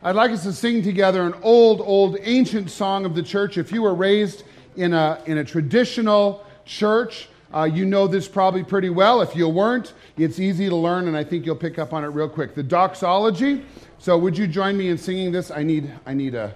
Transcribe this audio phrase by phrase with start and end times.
[0.00, 3.58] I'd like us to sing together an old, old, ancient song of the church.
[3.58, 4.44] If you were raised
[4.76, 9.22] in a, in a traditional church, uh, you know this probably pretty well.
[9.22, 12.08] If you weren't, it's easy to learn, and I think you'll pick up on it
[12.08, 12.54] real quick.
[12.54, 13.64] The doxology.
[13.98, 15.50] So, would you join me in singing this?
[15.50, 16.54] I need, I need a.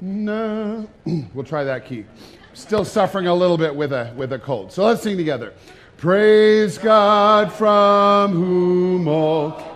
[0.00, 0.88] No.
[1.34, 2.06] we'll try that key.
[2.54, 4.72] Still suffering a little bit with a, with a cold.
[4.72, 5.52] So, let's sing together.
[5.98, 9.75] Praise God from whom all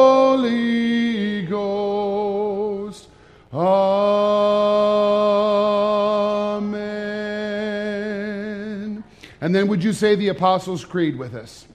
[9.41, 11.65] And then would you say the Apostles' Creed with us?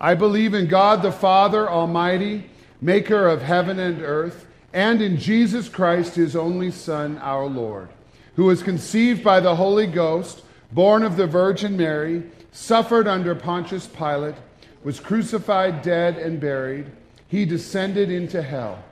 [0.00, 5.68] I believe in God the Father Almighty, maker of heaven and earth, and in Jesus
[5.68, 7.88] Christ, his only Son, our Lord,
[8.36, 13.86] who was conceived by the Holy Ghost, born of the Virgin Mary, suffered under Pontius
[13.86, 14.34] Pilate,
[14.82, 16.86] was crucified, dead, and buried.
[17.28, 18.82] He descended into hell.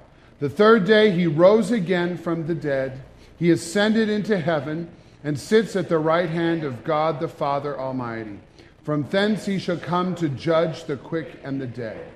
[0.41, 3.01] The third day he rose again from the dead.
[3.39, 4.89] He ascended into heaven
[5.25, 8.39] and sits at the right hand of God the Father Almighty.
[8.85, 12.07] From thence he shall come to judge the quick and the dead.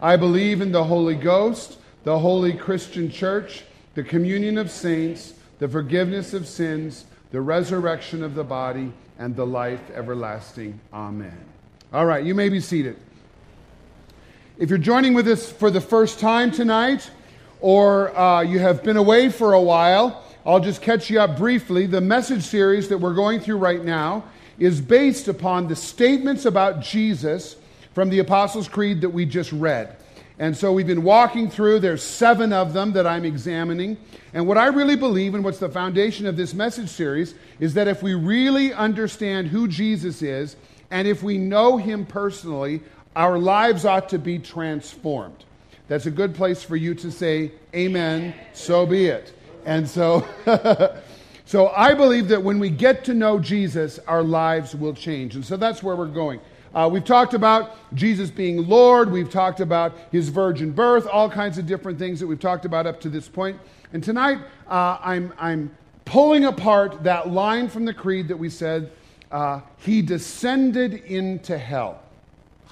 [0.00, 3.64] I believe in the Holy Ghost, the holy Christian church,
[3.94, 9.46] the communion of saints, the forgiveness of sins, the resurrection of the body, and the
[9.46, 10.78] life everlasting.
[10.92, 11.38] Amen.
[11.92, 12.96] All right, you may be seated.
[14.56, 17.10] If you're joining with us for the first time tonight,
[17.60, 21.84] or uh, you have been away for a while, I'll just catch you up briefly.
[21.84, 24.24] The message series that we're going through right now
[24.58, 27.56] is based upon the statements about Jesus
[27.92, 29.94] from the Apostles' Creed that we just read.
[30.38, 33.98] And so we've been walking through, there's seven of them that I'm examining.
[34.32, 37.86] And what I really believe, and what's the foundation of this message series, is that
[37.86, 40.56] if we really understand who Jesus is,
[40.90, 42.80] and if we know him personally,
[43.14, 45.44] our lives ought to be transformed.
[45.88, 49.34] That's a good place for you to say, Amen, so be it.
[49.68, 50.26] And so.
[51.48, 55.34] So I believe that when we get to know Jesus, our lives will change.
[55.34, 56.40] And so that's where we're going.
[56.74, 59.10] Uh, we've talked about Jesus being Lord.
[59.10, 62.86] We've talked about his virgin birth, all kinds of different things that we've talked about
[62.86, 63.58] up to this point.
[63.94, 65.74] And tonight, uh, I'm, I'm
[66.04, 68.92] pulling apart that line from the creed that we said,
[69.32, 72.02] uh, He descended into hell.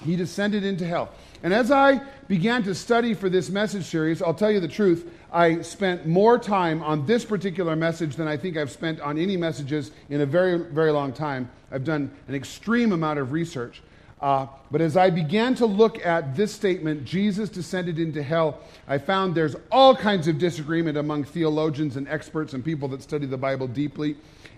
[0.03, 1.09] He descended into hell.
[1.43, 5.09] And as I began to study for this message series, I'll tell you the truth,
[5.31, 9.37] I spent more time on this particular message than I think I've spent on any
[9.37, 11.49] messages in a very, very long time.
[11.71, 13.81] I've done an extreme amount of research.
[14.19, 18.97] Uh, but as I began to look at this statement, Jesus descended into hell, I
[18.97, 23.37] found there's all kinds of disagreement among theologians and experts and people that study the
[23.37, 24.15] Bible deeply.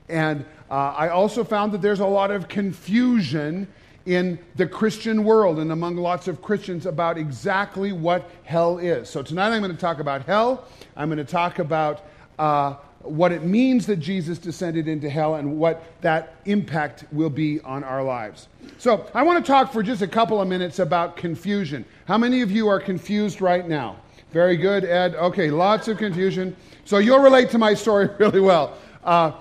[0.07, 3.67] And uh, I also found that there's a lot of confusion
[4.05, 9.09] in the Christian world and among lots of Christians about exactly what hell is.
[9.09, 10.65] So tonight I'm going to talk about hell.
[10.95, 12.05] I'm going to talk about
[12.37, 17.59] uh, what it means that Jesus descended into hell and what that impact will be
[17.61, 18.47] on our lives.
[18.77, 21.85] So I want to talk for just a couple of minutes about confusion.
[22.05, 23.97] How many of you are confused right now?
[24.31, 25.15] Very good, Ed.
[25.15, 26.55] Okay, lots of confusion.
[26.85, 28.77] So you'll relate to my story really well.
[29.03, 29.31] Uh,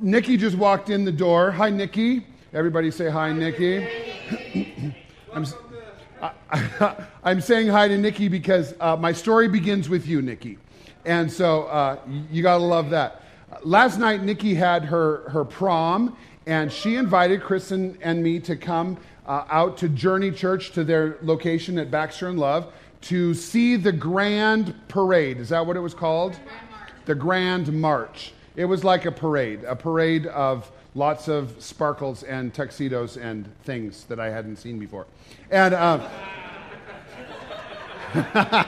[0.00, 1.50] Nikki just walked in the door.
[1.50, 2.26] Hi, Nikki.
[2.54, 3.86] Everybody say hi, Nikki.
[5.34, 5.44] I'm,
[6.22, 10.56] I, am saying hi to Nikki because uh, my story begins with you, Nikki.
[11.04, 11.98] And so uh,
[12.30, 13.20] you got to love that.
[13.64, 16.16] Last night, Nikki had her, her prom,
[16.46, 20.84] and she invited Chris and, and me to come uh, out to Journey Church to
[20.84, 22.72] their location at Baxter and Love
[23.02, 25.36] to see the Grand Parade.
[25.36, 26.40] Is that what it was called?
[27.04, 28.32] The Grand March.
[28.56, 34.04] It was like a parade, a parade of lots of sparkles and tuxedos and things
[34.04, 35.06] that I hadn't seen before.
[35.50, 36.02] And, um,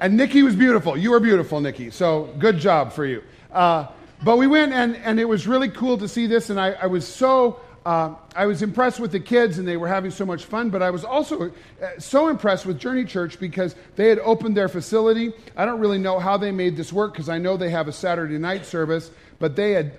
[0.00, 0.96] and Nikki was beautiful.
[0.96, 1.90] You were beautiful, Nikki.
[1.90, 3.22] So good job for you.
[3.52, 3.86] Uh,
[4.22, 6.50] but we went, and, and it was really cool to see this.
[6.50, 7.60] And I, I was so.
[7.86, 10.82] Uh, I was impressed with the kids and they were having so much fun, but
[10.82, 11.50] I was also uh,
[11.98, 15.32] so impressed with Journey Church because they had opened their facility.
[15.56, 17.92] I don't really know how they made this work because I know they have a
[17.92, 19.92] Saturday night service, but they had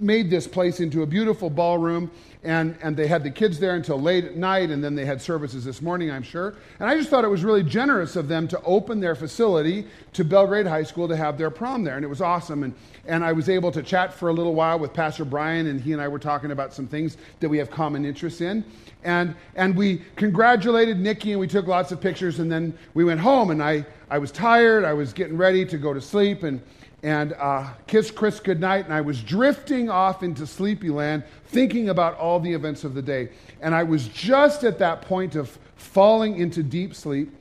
[0.00, 2.10] made this place into a beautiful ballroom
[2.44, 5.22] and, and they had the kids there until late at night, and then they had
[5.22, 6.56] services this morning, I'm sure.
[6.80, 10.24] And I just thought it was really generous of them to open their facility to
[10.24, 12.64] Belgrade High School to have their prom there, and it was awesome.
[12.64, 12.74] And,
[13.06, 15.92] and I was able to chat for a little while with Pastor Brian, and he
[15.92, 18.64] and I were talking about some things that we have common interests in.
[19.04, 23.20] And, and we congratulated Nikki, and we took lots of pictures, and then we went
[23.20, 26.60] home, and I, I was tired, I was getting ready to go to sleep, and
[27.02, 32.38] and uh, kissed Chris goodnight, and I was drifting off into Sleepyland, thinking about all
[32.38, 33.30] the events of the day.
[33.60, 37.32] And I was just at that point of falling into deep sleep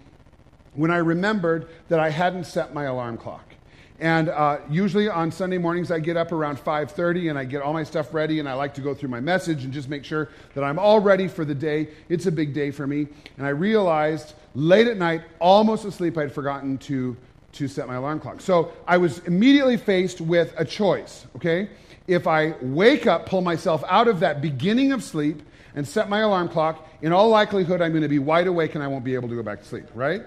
[0.74, 3.46] when I remembered that I hadn't set my alarm clock.
[4.00, 7.72] And uh, usually on Sunday mornings, I get up around 5:30 and I get all
[7.72, 10.30] my stuff ready, and I like to go through my message and just make sure
[10.56, 11.90] that I'm all ready for the day.
[12.10, 13.08] It's a big day for me.
[13.38, 17.16] And I realized late at night, almost asleep, I'd forgotten to
[17.54, 18.42] to set my alarm clock.
[18.42, 21.70] So I was immediately faced with a choice, okay?
[22.08, 25.42] If I wake up, pull myself out of that beginning of sleep,
[25.76, 28.84] and set my alarm clock, in all likelihood, I'm going to be wide awake and
[28.84, 30.24] I won't be able to go back to sleep, right?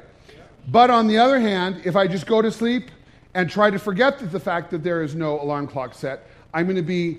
[0.68, 2.90] But on the other hand, if I just go to sleep
[3.34, 6.76] and try to forget the fact that there is no alarm clock set, I'm going
[6.76, 7.18] to be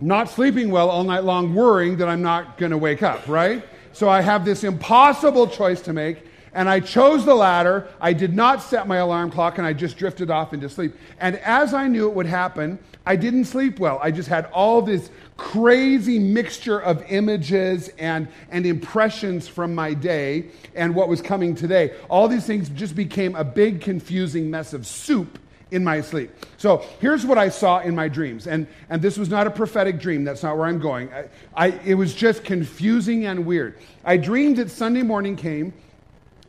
[0.00, 3.64] not sleeping well all night long, worrying that I'm not going to wake up, right?
[3.92, 7.88] So I have this impossible choice to make and I chose the latter.
[8.00, 10.94] I did not set my alarm clock and I just drifted off into sleep.
[11.18, 13.98] And as I knew it would happen, I didn't sleep well.
[14.02, 20.46] I just had all this crazy mixture of images and, and impressions from my day
[20.74, 21.94] and what was coming today.
[22.08, 25.38] All these things just became a big, confusing mess of soup
[25.72, 26.30] in my sleep.
[26.58, 28.46] So here's what I saw in my dreams.
[28.46, 30.22] And, and this was not a prophetic dream.
[30.22, 31.10] That's not where I'm going.
[31.12, 31.24] I,
[31.54, 33.78] I, it was just confusing and weird.
[34.04, 35.72] I dreamed that Sunday morning came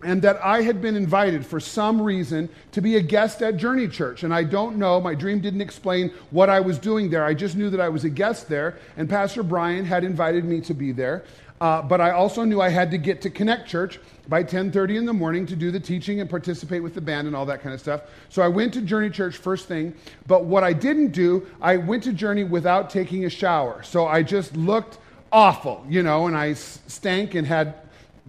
[0.03, 3.87] and that I had been invited for some reason to be a guest at Journey
[3.87, 4.23] Church.
[4.23, 7.25] And I don't know, my dream didn't explain what I was doing there.
[7.25, 10.61] I just knew that I was a guest there, and Pastor Brian had invited me
[10.61, 11.23] to be there.
[11.61, 15.05] Uh, but I also knew I had to get to Connect Church by 10:30 in
[15.05, 17.73] the morning to do the teaching and participate with the band and all that kind
[17.73, 18.01] of stuff.
[18.27, 19.93] So I went to Journey Church first thing,
[20.27, 23.81] but what I didn't do, I went to Journey without taking a shower.
[23.83, 24.97] So I just looked
[25.31, 27.75] awful, you know, and I stank and had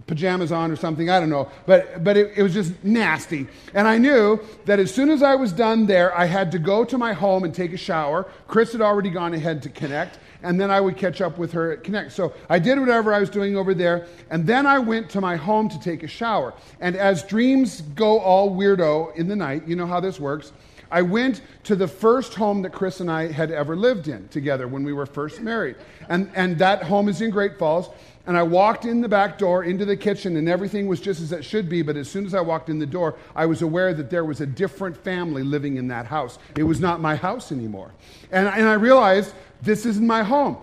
[0.07, 1.49] pajamas on or something, I don't know.
[1.65, 3.47] But, but it, it, was just nasty.
[3.73, 6.85] And I knew that as soon as I was done there, I had to go
[6.85, 8.27] to my home and take a shower.
[8.47, 11.71] Chris had already gone ahead to Connect, and then I would catch up with her
[11.71, 12.11] at Connect.
[12.11, 15.35] So I did whatever I was doing over there, and then I went to my
[15.35, 16.53] home to take a shower.
[16.79, 20.51] And as dreams go all weirdo in the night, you know how this works.
[20.91, 24.67] I went to the first home that Chris and I had ever lived in together
[24.67, 25.75] when we were first married.
[26.09, 27.89] And, and that home is in Great Falls.
[28.27, 31.31] And I walked in the back door into the kitchen, and everything was just as
[31.31, 31.81] it should be.
[31.81, 34.41] But as soon as I walked in the door, I was aware that there was
[34.41, 36.39] a different family living in that house.
[36.57, 37.91] It was not my house anymore.
[38.31, 40.57] And, and I realized this isn't my home.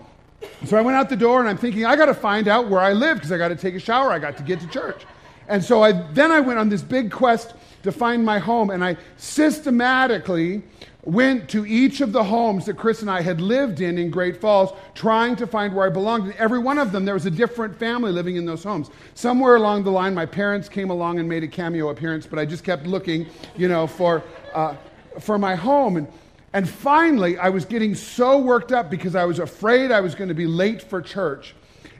[0.65, 2.81] So I went out the door, and I'm thinking, I got to find out where
[2.81, 4.11] I live because I got to take a shower.
[4.11, 5.05] I got to get to church.
[5.47, 8.83] And so I, then I went on this big quest to find my home, and
[8.83, 10.63] I systematically
[11.05, 14.39] went to each of the homes that Chris and I had lived in in Great
[14.39, 16.25] Falls, trying to find where I belonged.
[16.25, 18.89] And every one of them, there was a different family living in those homes.
[19.13, 22.45] Somewhere along the line, my parents came along and made a cameo appearance, but I
[22.45, 23.25] just kept looking,
[23.57, 24.23] you know, for,
[24.53, 24.75] uh,
[25.19, 25.97] for my home.
[25.97, 26.07] And,
[26.53, 30.29] and finally, I was getting so worked up because I was afraid I was going
[30.29, 31.53] to be late for church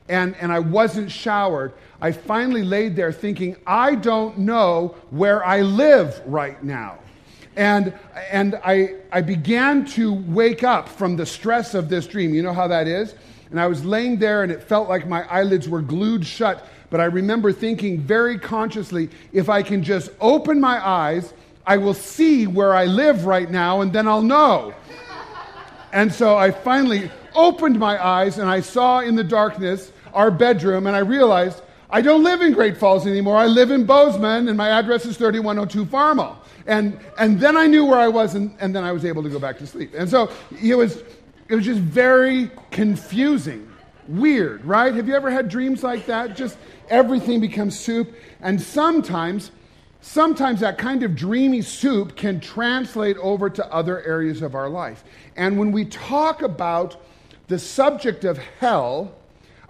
[0.07, 1.73] and, and I wasn't showered.
[2.01, 6.99] I finally laid there thinking, I don't know where I live right now.
[7.55, 7.93] And,
[8.31, 12.33] and I, I began to wake up from the stress of this dream.
[12.33, 13.13] You know how that is?
[13.51, 16.67] And I was laying there and it felt like my eyelids were glued shut.
[16.89, 21.33] But I remember thinking very consciously if I can just open my eyes,
[21.65, 24.73] I will see where I live right now and then I'll know.
[25.91, 30.87] And so I finally opened my eyes and I saw in the darkness our bedroom
[30.87, 33.37] and I realized I don't live in Great Falls anymore.
[33.37, 36.37] I live in Bozeman and my address is 3102 Farmall.
[36.65, 39.29] And, and then I knew where I was, and, and then I was able to
[39.29, 39.93] go back to sleep.
[39.95, 41.03] And so it was,
[41.49, 43.69] it was just very confusing,
[44.07, 44.93] weird, right?
[44.93, 46.35] Have you ever had dreams like that?
[46.35, 46.57] Just
[46.89, 48.13] everything becomes soup.
[48.41, 49.51] And sometimes,
[50.01, 55.03] sometimes that kind of dreamy soup can translate over to other areas of our life.
[55.35, 57.01] And when we talk about
[57.47, 59.13] the subject of hell,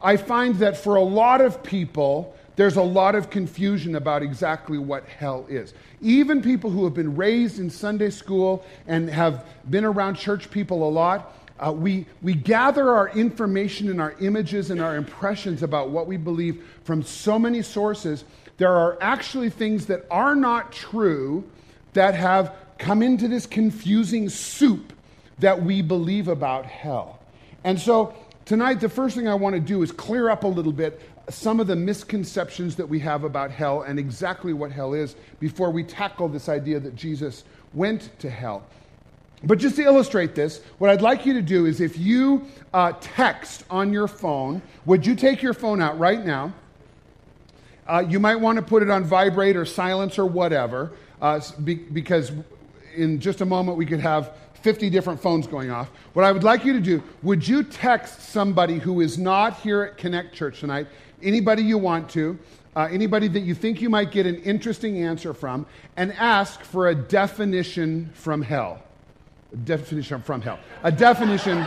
[0.02, 4.78] I find that for a lot of people, there's a lot of confusion about exactly
[4.78, 5.74] what hell is.
[6.04, 10.88] Even people who have been raised in Sunday school and have been around church people
[10.88, 15.92] a lot, uh, we, we gather our information and our images and our impressions about
[15.92, 18.26] what we believe from so many sources.
[18.58, 21.50] There are actually things that are not true
[21.94, 24.92] that have come into this confusing soup
[25.40, 27.20] that we believe about hell.
[27.64, 30.74] And so tonight, the first thing I want to do is clear up a little
[30.74, 31.00] bit
[31.30, 35.70] some of the misconceptions that we have about hell and exactly what hell is before
[35.70, 38.64] we tackle this idea that Jesus went to hell.
[39.44, 42.94] But just to illustrate this, what I'd like you to do is if you uh,
[43.02, 46.54] text on your phone, would you take your phone out right now?
[47.86, 51.76] Uh, you might want to put it on vibrate or silence or whatever, uh, be,
[51.76, 52.32] because
[52.96, 55.90] in just a moment we could have 50 different phones going off.
[56.14, 59.84] What I would like you to do, would you text somebody who is not here
[59.84, 60.88] at Connect Church tonight,
[61.24, 62.38] anybody you want to,
[62.76, 65.66] uh, anybody that you think you might get an interesting answer from,
[65.98, 68.82] and ask for a definition from hell?
[69.52, 70.60] A definition from hell.
[70.84, 71.66] A definition.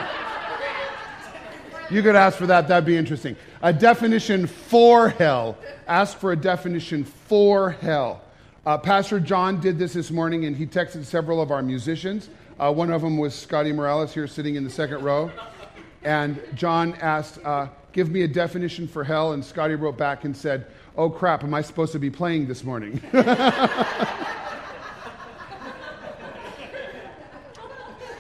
[1.89, 3.37] You could ask for that, that'd be interesting.
[3.63, 5.57] A definition for hell.
[5.87, 8.23] Ask for a definition for hell.
[8.65, 12.29] Uh, Pastor John did this this morning, and he texted several of our musicians.
[12.59, 15.31] Uh, one of them was Scotty Morales here sitting in the second row.
[16.03, 19.33] And John asked, uh, Give me a definition for hell.
[19.33, 20.67] And Scotty wrote back and said,
[20.99, 23.01] Oh crap, am I supposed to be playing this morning?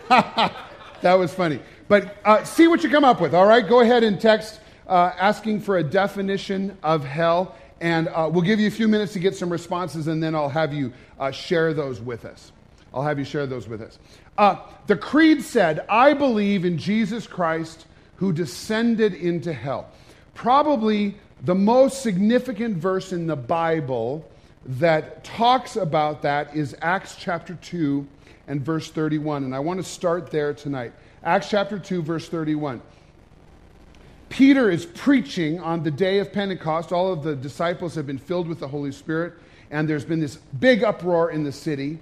[0.08, 0.54] that
[1.02, 1.60] was funny.
[1.88, 3.68] But uh, see what you come up with, all right?
[3.68, 8.58] Go ahead and text uh, asking for a definition of hell, and uh, we'll give
[8.58, 10.90] you a few minutes to get some responses, and then I'll have you
[11.20, 12.50] uh, share those with us.
[12.94, 13.98] I'll have you share those with us.
[14.38, 14.56] Uh,
[14.86, 17.85] the Creed said, I believe in Jesus Christ
[18.16, 19.88] who descended into hell.
[20.34, 24.28] Probably the most significant verse in the Bible
[24.64, 28.06] that talks about that is Acts chapter 2
[28.48, 29.44] and verse 31.
[29.44, 30.92] And I want to start there tonight.
[31.22, 32.80] Acts chapter 2, verse 31.
[34.28, 36.92] Peter is preaching on the day of Pentecost.
[36.92, 39.34] All of the disciples have been filled with the Holy Spirit,
[39.70, 41.98] and there's been this big uproar in the city.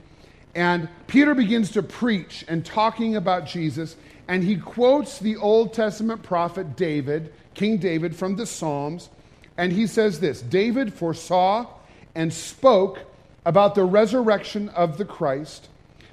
[0.54, 3.96] And Peter begins to preach and talking about Jesus,
[4.28, 9.10] and he quotes the Old Testament prophet David, King David, from the Psalms.
[9.56, 11.66] And he says this David foresaw
[12.14, 13.00] and spoke
[13.44, 15.68] about the resurrection of the Christ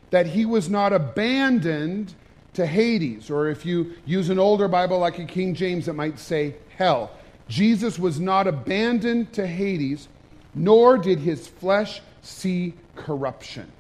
[0.10, 2.14] that he was not abandoned
[2.54, 6.20] to Hades, or if you use an older Bible like a King James, it might
[6.20, 7.12] say hell.
[7.48, 10.10] Jesus was not abandoned to Hades,
[10.54, 13.72] nor did his flesh see corruption.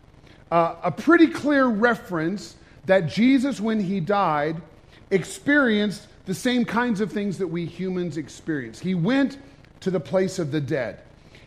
[0.51, 4.61] Uh, a pretty clear reference that Jesus, when he died,
[5.09, 8.79] experienced the same kinds of things that we humans experience.
[8.79, 9.37] He went
[9.79, 11.01] to the place of the dead.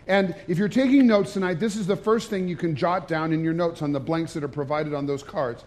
[0.06, 3.32] And if you're taking notes tonight, this is the first thing you can jot down
[3.32, 5.64] in your notes on the blanks that are provided on those cards.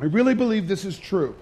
[0.00, 1.34] I really believe this is true.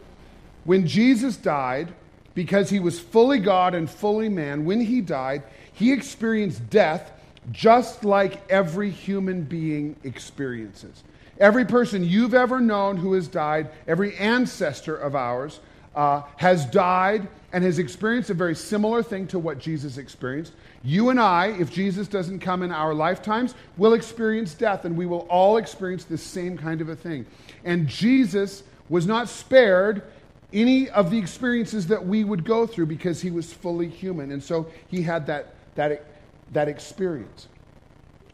[0.64, 1.92] When Jesus died,
[2.34, 5.42] because he was fully God and fully man, when he died,
[5.72, 7.12] he experienced death
[7.52, 11.02] just like every human being experiences.
[11.38, 15.60] Every person you've ever known who has died, every ancestor of ours,
[15.94, 20.52] uh, has died and has experienced a very similar thing to what Jesus experienced.
[20.84, 25.06] You and I, if Jesus doesn't come in our lifetimes, will experience death, and we
[25.06, 27.26] will all experience this same kind of a thing.
[27.64, 30.02] And Jesus was not spared
[30.52, 34.32] any of the experiences that we would go through because he was fully human.
[34.32, 36.04] And so he had that, that,
[36.52, 37.48] that experience.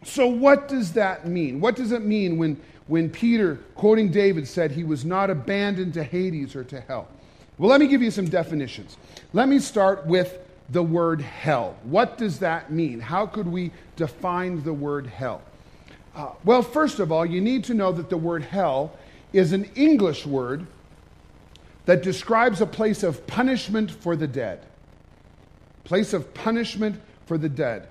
[0.04, 1.60] So, what does that mean?
[1.60, 6.04] What does it mean when, when Peter, quoting David, said he was not abandoned to
[6.04, 7.08] Hades or to hell?
[7.58, 8.96] Well, let me give you some definitions.
[9.32, 11.76] Let me start with the word hell.
[11.84, 13.00] What does that mean?
[13.00, 15.42] How could we define the word hell?
[16.14, 18.92] Uh, well, first of all, you need to know that the word hell
[19.32, 20.66] is an English word
[21.84, 24.60] that describes a place of punishment for the dead.
[25.84, 27.88] Place of punishment for the dead.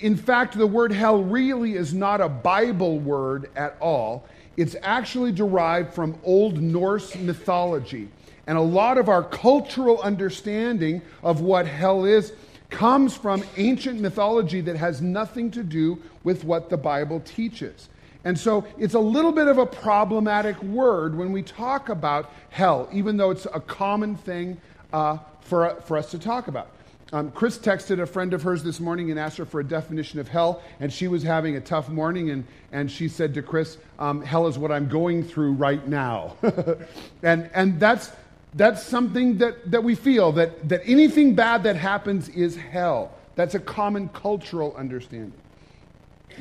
[0.00, 4.26] In fact, the word hell really is not a Bible word at all.
[4.56, 8.08] It's actually derived from Old Norse mythology.
[8.46, 12.32] And a lot of our cultural understanding of what hell is
[12.70, 17.88] comes from ancient mythology that has nothing to do with what the Bible teaches.
[18.24, 22.88] And so it's a little bit of a problematic word when we talk about hell,
[22.92, 24.60] even though it's a common thing
[24.92, 26.70] uh, for, for us to talk about.
[27.12, 30.18] Um, Chris texted a friend of hers this morning and asked her for a definition
[30.18, 33.78] of hell, and she was having a tough morning, and, and she said to Chris,
[34.00, 36.36] um, Hell is what I'm going through right now.
[37.22, 38.10] and, and that's,
[38.54, 43.12] that's something that, that we feel that, that anything bad that happens is hell.
[43.36, 45.32] That's a common cultural understanding.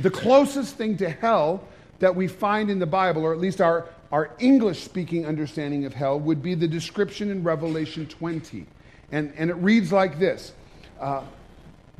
[0.01, 1.63] The closest thing to hell
[1.99, 5.93] that we find in the Bible, or at least our, our English speaking understanding of
[5.93, 8.65] hell, would be the description in Revelation 20.
[9.11, 10.51] And, and it reads like this
[10.99, 11.23] uh,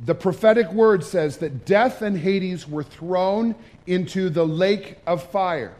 [0.04, 3.54] The prophetic word says that death and Hades were thrown
[3.86, 5.74] into the lake of fire.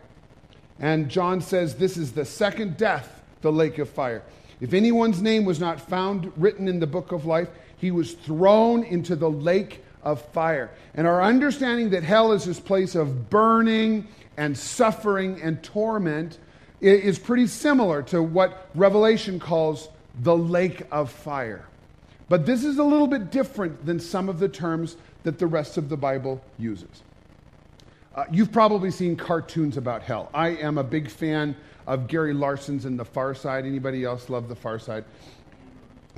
[0.79, 4.23] And John says this is the second death, the lake of fire.
[4.61, 8.85] If anyone's name was not found written in the book of life, he was thrown
[8.85, 10.71] into the lake of fire.
[10.95, 14.07] And our understanding that hell is this place of burning
[14.37, 16.39] and suffering and torment
[16.81, 19.89] is pretty similar to what Revelation calls
[20.21, 21.67] the lake of fire.
[22.29, 25.77] But this is a little bit different than some of the terms that the rest
[25.77, 27.03] of the Bible uses.
[28.15, 30.31] Uh, you've probably seen cartoons about hell.
[30.33, 31.55] I am a big fan
[31.87, 33.67] of Gary Larson's and The Far Side.
[33.67, 35.05] Anybody else love The Far Side?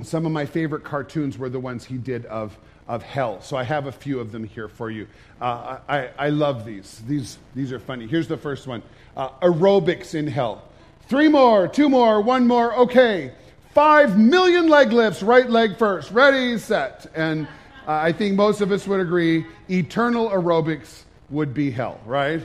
[0.01, 3.41] Some of my favorite cartoons were the ones he did of, of hell.
[3.41, 5.07] So I have a few of them here for you.
[5.41, 7.03] Uh, I, I love these.
[7.05, 7.37] these.
[7.53, 8.07] These are funny.
[8.07, 8.81] Here's the first one
[9.17, 10.63] uh, Aerobics in Hell.
[11.09, 13.33] Three more, two more, one more, okay.
[13.79, 16.11] Five million leg lifts, right leg first.
[16.11, 17.09] Ready, set.
[17.15, 17.47] And
[17.87, 22.41] uh, I think most of us would agree eternal aerobics would be hell, right?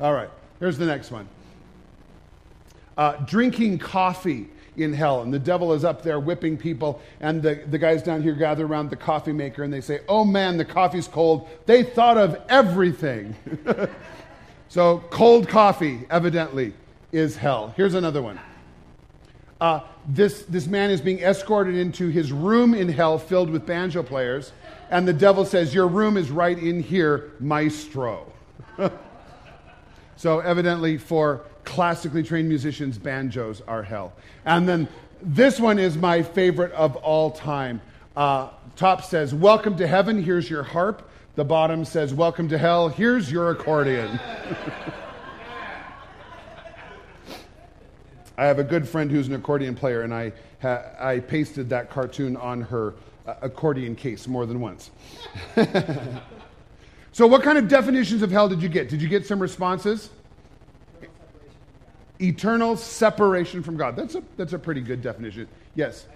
[0.00, 0.30] All right,
[0.60, 1.28] here's the next one.
[2.96, 7.56] Uh, drinking coffee in hell, and the devil is up there whipping people, and the,
[7.68, 10.64] the guys down here gather around the coffee maker and they say, Oh man, the
[10.64, 11.46] coffee's cold.
[11.66, 13.36] They thought of everything.
[14.70, 16.72] so, cold coffee, evidently,
[17.12, 17.74] is hell.
[17.76, 18.40] Here's another one.
[19.60, 24.02] Uh, this, this man is being escorted into his room in hell filled with banjo
[24.02, 24.52] players
[24.90, 28.32] and the devil says, Your room is right in here, maestro.
[30.16, 34.12] so, evidently, for classically trained musicians, banjos are hell.
[34.44, 34.88] And then
[35.22, 37.80] this one is my favorite of all time.
[38.16, 41.10] Uh, top says, Welcome to heaven, here's your harp.
[41.34, 44.20] The bottom says, Welcome to hell, here's your accordion.
[48.36, 51.90] I have a good friend who's an accordion player, and I, ha- I pasted that
[51.90, 52.94] cartoon on her
[53.26, 54.90] uh, accordion case more than once.
[57.12, 58.88] so, what kind of definitions of hell did you get?
[58.88, 60.10] Did you get some responses?
[62.20, 63.96] Eternal separation from God.
[63.96, 65.48] That's a, that's a pretty good definition.
[65.74, 66.06] Yes?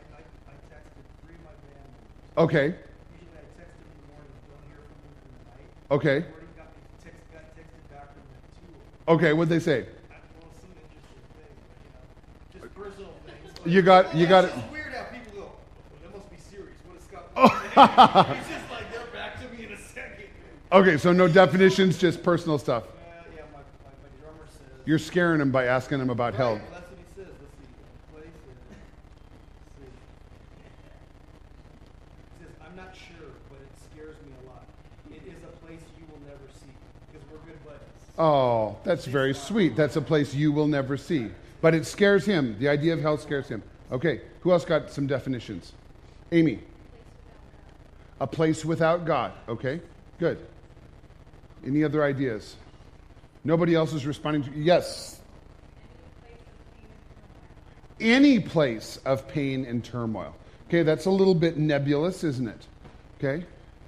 [2.37, 2.75] Okay.
[5.91, 6.25] Okay.
[9.09, 9.87] Okay, what'd they say?
[13.69, 14.53] You got you got it.
[20.73, 22.85] okay, so no definitions, just personal stuff.
[22.85, 22.87] Uh,
[23.37, 24.63] yeah, my, my, my drummer says.
[24.87, 26.55] You're scaring him by asking him about hell.
[26.73, 27.29] That's what he says.
[27.41, 27.67] Let's see.
[28.11, 28.57] Place is.
[29.77, 29.85] See.
[32.39, 34.65] He says, I'm not sure, but it scares me a lot.
[35.11, 36.73] It is a place you will never see
[37.13, 37.81] because we're good buddies.
[38.19, 39.77] Oh, that's very sweet.
[39.77, 41.29] That's a place you will never see.
[41.61, 42.57] But it scares him.
[42.59, 43.63] The idea of hell scares him.
[43.91, 45.73] Okay, who else got some definitions?
[46.31, 46.61] Amy.
[48.21, 49.33] A place without God.
[49.49, 49.81] Okay,
[50.19, 50.39] good.
[51.65, 52.57] Any other ideas?
[53.45, 54.51] Nobody else is responding to.
[54.59, 55.21] Yes.
[58.01, 60.35] Any place of pain and turmoil.
[60.69, 62.67] Okay, that's a little bit nebulous, isn't it?
[63.19, 63.45] Okay,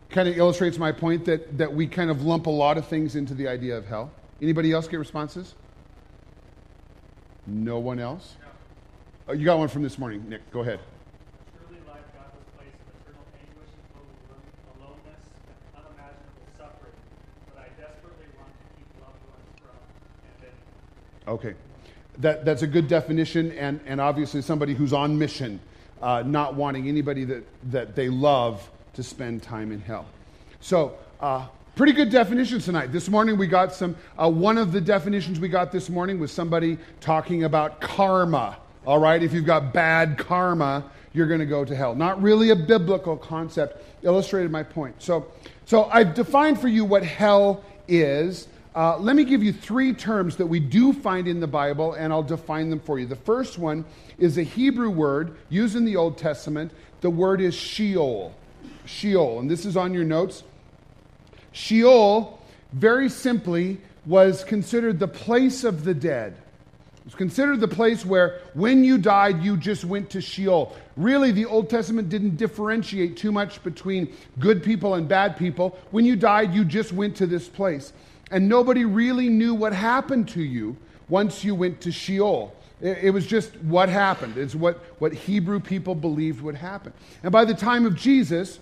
[0.09, 3.14] kind of illustrates my point that, that we kind of lump a lot of things
[3.14, 4.11] into the idea of hell.
[4.42, 5.54] Anybody else get responses?
[7.50, 8.36] No one else?
[9.26, 10.48] Oh, you got one from this morning, Nick.
[10.52, 10.78] Go ahead.
[11.58, 14.14] Truly, life, godless place of eternal anguish and total
[14.78, 15.22] aloneness
[15.74, 16.94] and unimaginable suffering
[17.48, 19.74] that I desperately want to keep loved ones from
[20.22, 20.58] and living.
[21.26, 21.54] Okay.
[22.18, 25.58] That, that's a good definition, and, and obviously somebody who's on mission,
[26.00, 30.06] uh, not wanting anybody that, that they love to spend time in hell.
[30.60, 31.46] So, uh,
[31.80, 32.92] pretty good definitions tonight.
[32.92, 36.30] This morning we got some, uh, one of the definitions we got this morning was
[36.30, 38.58] somebody talking about karma.
[38.84, 41.94] All right, if you've got bad karma, you're going to go to hell.
[41.94, 44.94] Not really a biblical concept, illustrated my point.
[44.98, 45.28] So,
[45.64, 48.48] so I've defined for you what hell is.
[48.76, 52.12] Uh, let me give you three terms that we do find in the Bible, and
[52.12, 53.06] I'll define them for you.
[53.06, 53.86] The first one
[54.18, 56.72] is a Hebrew word used in the Old Testament.
[57.00, 58.34] The word is Sheol.
[58.84, 60.42] Sheol, and this is on your notes.
[61.52, 62.38] Sheol,
[62.72, 66.34] very simply, was considered the place of the dead.
[66.98, 70.76] It was considered the place where when you died, you just went to Sheol.
[70.96, 75.78] Really, the Old Testament didn't differentiate too much between good people and bad people.
[75.90, 77.92] When you died, you just went to this place.
[78.30, 80.76] And nobody really knew what happened to you
[81.08, 82.54] once you went to Sheol.
[82.80, 84.38] It, was just what happened.
[84.38, 86.94] It's what, what Hebrew people believed would happen.
[87.22, 88.58] And by the time of Jesus,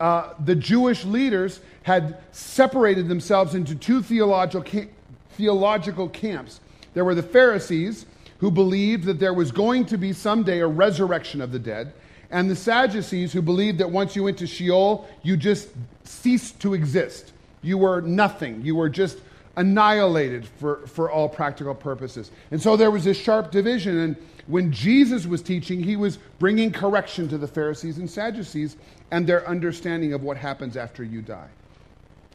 [0.00, 4.84] uh, the Jewish leaders had separated themselves into two theological,
[5.30, 6.60] theological camps.
[6.94, 8.06] There were the Pharisees
[8.38, 11.92] who believed that there was going to be someday a resurrection of the dead,
[12.30, 15.68] and the Sadducees who believed that once you went to Sheol, you just
[16.04, 17.32] ceased to exist.
[17.62, 18.62] You were nothing.
[18.64, 19.18] You were just
[19.56, 22.30] annihilated for, for all practical purposes.
[22.50, 23.98] And so there was this sharp division.
[23.98, 28.76] And when Jesus was teaching, he was bringing correction to the Pharisees and Sadducees
[29.10, 31.48] and their understanding of what happens after you die.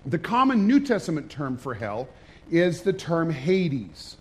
[0.05, 2.07] The common New Testament term for hell
[2.49, 4.17] is the term Hades.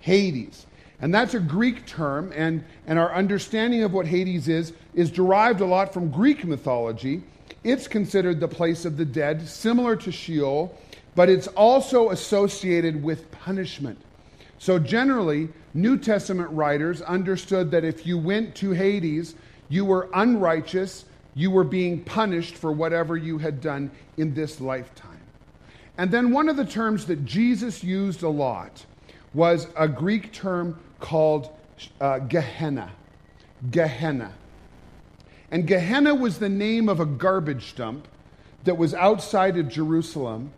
[0.00, 0.66] Hades.
[1.00, 5.60] And that's a Greek term, and, and our understanding of what Hades is is derived
[5.60, 7.22] a lot from Greek mythology.
[7.64, 10.74] It's considered the place of the dead, similar to Sheol,
[11.14, 14.00] but it's also associated with punishment.
[14.58, 19.34] So, generally, New Testament writers understood that if you went to Hades,
[19.68, 25.20] you were unrighteous, you were being punished for whatever you had done in this lifetime.
[25.98, 28.84] And then one of the terms that Jesus used a lot
[29.34, 31.50] was a Greek term called
[32.00, 32.90] uh, Gehenna.
[33.70, 34.32] Gehenna.
[35.50, 38.08] And Gehenna was the name of a garbage dump
[38.64, 40.52] that was outside of Jerusalem,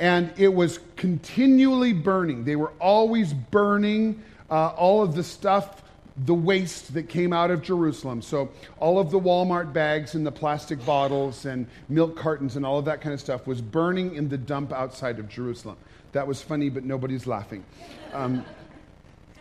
[0.00, 2.42] and it was continually burning.
[2.44, 5.82] They were always burning uh, all of the stuff,
[6.24, 8.22] the waste that came out of Jerusalem.
[8.22, 8.48] So,
[8.80, 12.86] all of the Walmart bags and the plastic bottles and milk cartons and all of
[12.86, 15.76] that kind of stuff was burning in the dump outside of Jerusalem.
[16.12, 17.62] That was funny, but nobody's laughing.
[18.12, 18.44] Um,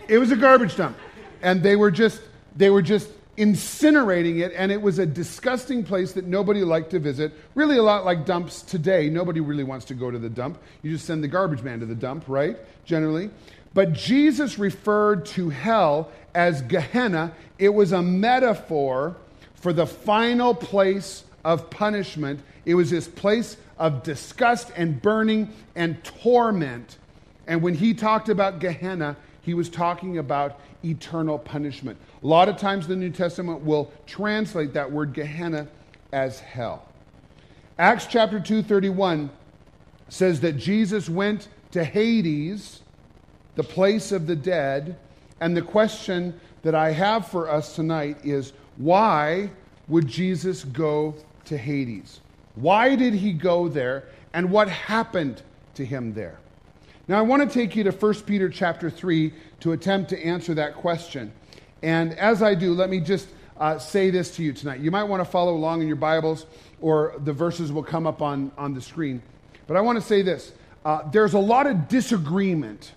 [0.07, 0.97] it was a garbage dump.
[1.41, 2.21] And they were just,
[2.57, 6.99] they were just incinerating it, and it was a disgusting place that nobody liked to
[6.99, 7.31] visit.
[7.55, 9.09] Really, a lot like dumps today.
[9.09, 10.59] Nobody really wants to go to the dump.
[10.83, 12.57] You just send the garbage man to the dump, right?
[12.83, 13.29] Generally.
[13.73, 17.31] But Jesus referred to hell as Gehenna.
[17.57, 19.15] It was a metaphor
[19.55, 22.41] for the final place of punishment.
[22.65, 26.97] It was this place of disgust and burning and torment.
[27.47, 31.97] And when he talked about Gehenna, he was talking about eternal punishment.
[32.21, 35.67] A lot of times the New Testament will translate that word Gehenna
[36.11, 36.85] as hell.
[37.77, 39.29] Acts chapter 2:31
[40.09, 42.81] says that Jesus went to Hades,
[43.55, 44.97] the place of the dead,
[45.39, 49.49] and the question that I have for us tonight is why
[49.87, 52.19] would Jesus go to Hades?
[52.55, 55.41] Why did he go there and what happened
[55.75, 56.39] to him there?
[57.07, 60.53] Now, I want to take you to 1 Peter chapter 3 to attempt to answer
[60.53, 61.31] that question.
[61.81, 64.79] And as I do, let me just uh, say this to you tonight.
[64.79, 66.45] You might want to follow along in your Bibles,
[66.81, 69.21] or the verses will come up on, on the screen.
[69.67, 70.53] But I want to say this
[70.85, 72.93] uh, there's a lot of disagreement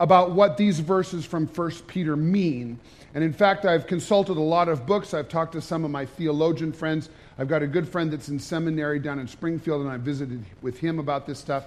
[0.00, 2.78] about what these verses from 1 Peter mean.
[3.14, 5.14] And in fact, I've consulted a lot of books.
[5.14, 7.10] I've talked to some of my theologian friends.
[7.38, 10.78] I've got a good friend that's in seminary down in Springfield, and I visited with
[10.78, 11.66] him about this stuff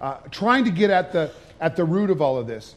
[0.00, 2.74] uh, trying to get at the, at the root of all of this.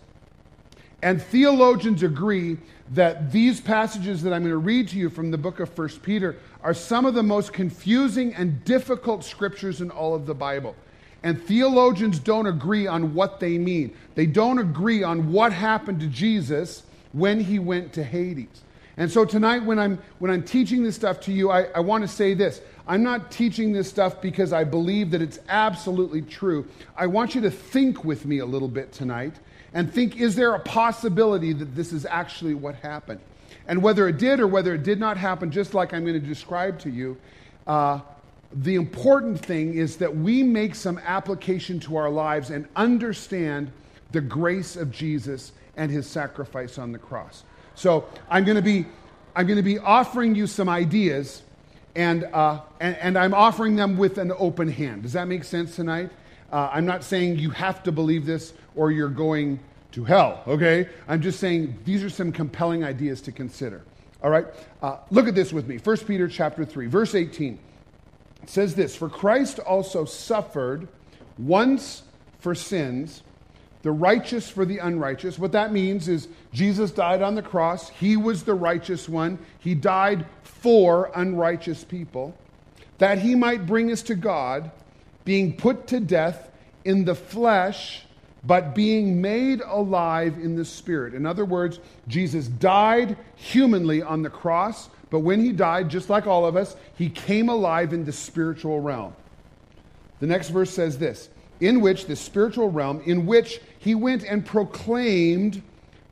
[1.02, 2.58] And theologians agree
[2.92, 5.90] that these passages that I'm going to read to you from the book of 1
[6.04, 10.76] Peter are some of the most confusing and difficult scriptures in all of the Bible.
[11.24, 13.96] And theologians don't agree on what they mean.
[14.16, 16.84] They don't agree on what happened to Jesus
[17.14, 18.64] when he went to Hades.
[18.98, 22.02] And so tonight, when I'm, when I'm teaching this stuff to you, I, I want
[22.02, 22.62] to say this.
[22.86, 26.68] I'm not teaching this stuff because I believe that it's absolutely true.
[26.98, 29.36] I want you to think with me a little bit tonight
[29.74, 33.20] and think is there a possibility that this is actually what happened?
[33.68, 36.28] And whether it did or whether it did not happen, just like I'm going to
[36.28, 37.18] describe to you,
[37.68, 38.00] uh,
[38.52, 43.72] the important thing is that we make some application to our lives and understand
[44.12, 47.44] the grace of Jesus and his sacrifice on the cross.
[47.76, 48.86] So I'm going to be,
[49.36, 51.44] I'm going to be offering you some ideas,
[51.96, 55.04] and, uh, and, and, I'm offering them with an open hand.
[55.04, 56.10] Does that make sense tonight?
[56.52, 59.60] Uh, I'm not saying you have to believe this or you're going
[59.92, 60.90] to hell, okay?
[61.08, 63.84] I'm just saying these are some compelling ideas to consider.
[64.24, 64.46] All right?
[64.82, 65.78] Uh, look at this with me.
[65.78, 67.58] 1 Peter chapter 3, verse 18.
[68.44, 70.88] It says this For Christ also suffered
[71.38, 72.04] once
[72.40, 73.24] for sins
[73.82, 75.40] the righteous for the unrighteous.
[75.40, 77.90] What that means is Jesus died on the cross.
[77.90, 79.40] He was the righteous one.
[79.60, 82.36] He died for unrighteous people,
[82.98, 84.72] that he might bring us to God,
[85.30, 86.50] being put to death
[86.86, 88.02] in the flesh,
[88.44, 91.14] but being made alive in the spirit.
[91.14, 96.26] In other words, Jesus died humanly on the cross, but when he died, just like
[96.26, 99.14] all of us, he came alive in the spiritual realm.
[100.20, 104.44] The next verse says this in which, the spiritual realm, in which he went and
[104.44, 105.62] proclaimed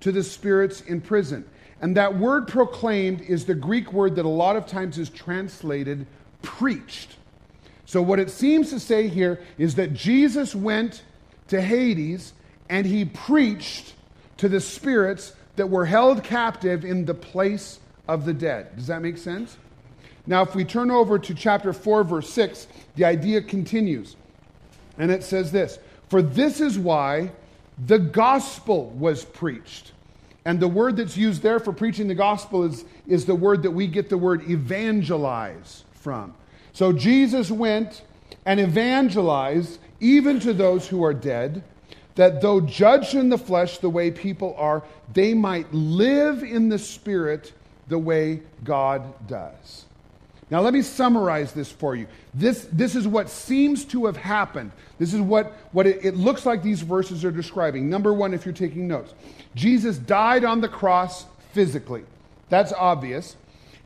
[0.01, 1.43] to the spirits in prison.
[1.82, 6.06] And that word proclaimed is the Greek word that a lot of times is translated
[6.43, 7.16] preached.
[7.88, 11.04] So, what it seems to say here is that Jesus went
[11.47, 12.34] to Hades
[12.69, 13.93] and he preached
[14.38, 18.76] to the spirits that were held captive in the place of the dead.
[18.76, 19.58] Does that make sense?
[20.26, 24.17] Now, if we turn over to chapter 4, verse 6, the idea continues.
[24.97, 27.32] And it says this For this is why
[27.86, 29.93] the gospel was preached.
[30.43, 33.71] And the word that's used there for preaching the gospel is, is the word that
[33.71, 36.34] we get the word evangelize from.
[36.77, 38.03] So Jesus went
[38.45, 41.63] and evangelized even to those who are dead,
[42.13, 46.77] that though judged in the flesh the way people are, they might live in the
[46.77, 47.51] spirit
[47.87, 49.85] the way God does.
[50.51, 52.05] Now, let me summarize this for you.
[52.35, 54.71] This, this is what seems to have happened.
[54.99, 57.89] This is what, what it, it looks like these verses are describing.
[57.89, 59.15] Number one, if you're taking notes,
[59.55, 62.03] Jesus died on the cross physically.
[62.49, 63.35] That's obvious.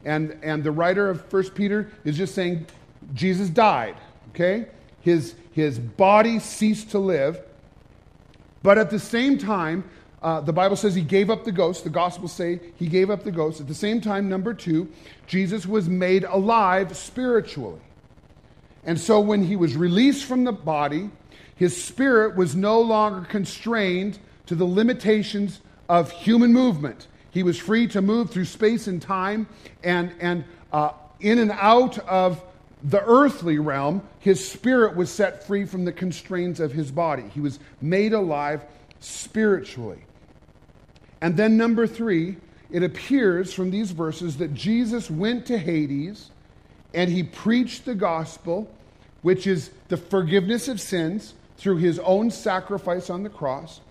[0.04, 2.65] And, and the writer of 1 Peter is just saying
[3.13, 3.95] Jesus died,
[4.30, 4.67] okay?
[5.02, 7.41] His, his body ceased to live.
[8.63, 9.84] But at the same time,
[10.21, 11.84] uh, the Bible says he gave up the ghost.
[11.84, 13.60] The Gospels say he gave up the ghost.
[13.60, 14.89] At the same time, number two,
[15.26, 17.82] Jesus was made alive spiritually.
[18.84, 21.10] And so when he was released from the body,
[21.56, 27.08] his spirit was no longer constrained to the limitations of human movement.
[27.32, 29.47] He was free to move through space and time
[29.84, 32.43] and, and uh, in and out of
[32.84, 34.02] the earthly realm.
[34.20, 37.24] His spirit was set free from the constraints of his body.
[37.34, 38.63] He was made alive
[39.00, 40.04] spiritually.
[41.22, 42.38] And then, number three,
[42.72, 46.32] it appears from these verses that Jesus went to Hades
[46.94, 48.70] and he preached the gospel,
[49.22, 53.82] which is the forgiveness of sins through his own sacrifice on the cross,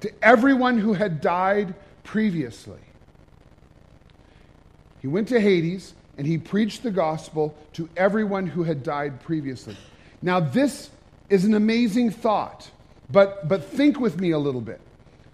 [0.00, 2.80] to everyone who had died previously.
[5.00, 9.76] He went to Hades and he preached the gospel to everyone who had died previously.
[10.20, 10.90] Now, this
[11.28, 12.70] is an amazing thought,
[13.10, 14.80] but, but think with me a little bit.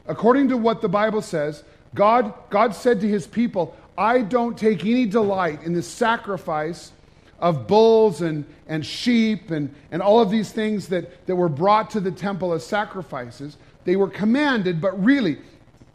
[0.06, 1.64] According to what the Bible says,
[1.94, 6.92] God, God said to his people, I don't take any delight in the sacrifice
[7.40, 11.90] of bulls and, and sheep and, and all of these things that, that were brought
[11.90, 13.56] to the temple as sacrifices.
[13.84, 15.38] They were commanded, but really,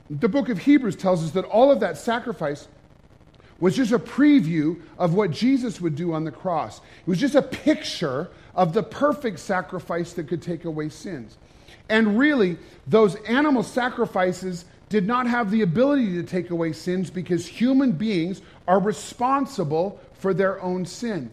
[0.09, 2.67] the book of Hebrews tells us that all of that sacrifice
[3.59, 6.79] was just a preview of what Jesus would do on the cross.
[6.79, 11.37] It was just a picture of the perfect sacrifice that could take away sins.
[11.89, 17.47] And really, those animal sacrifices did not have the ability to take away sins because
[17.47, 21.29] human beings are responsible for their own sin.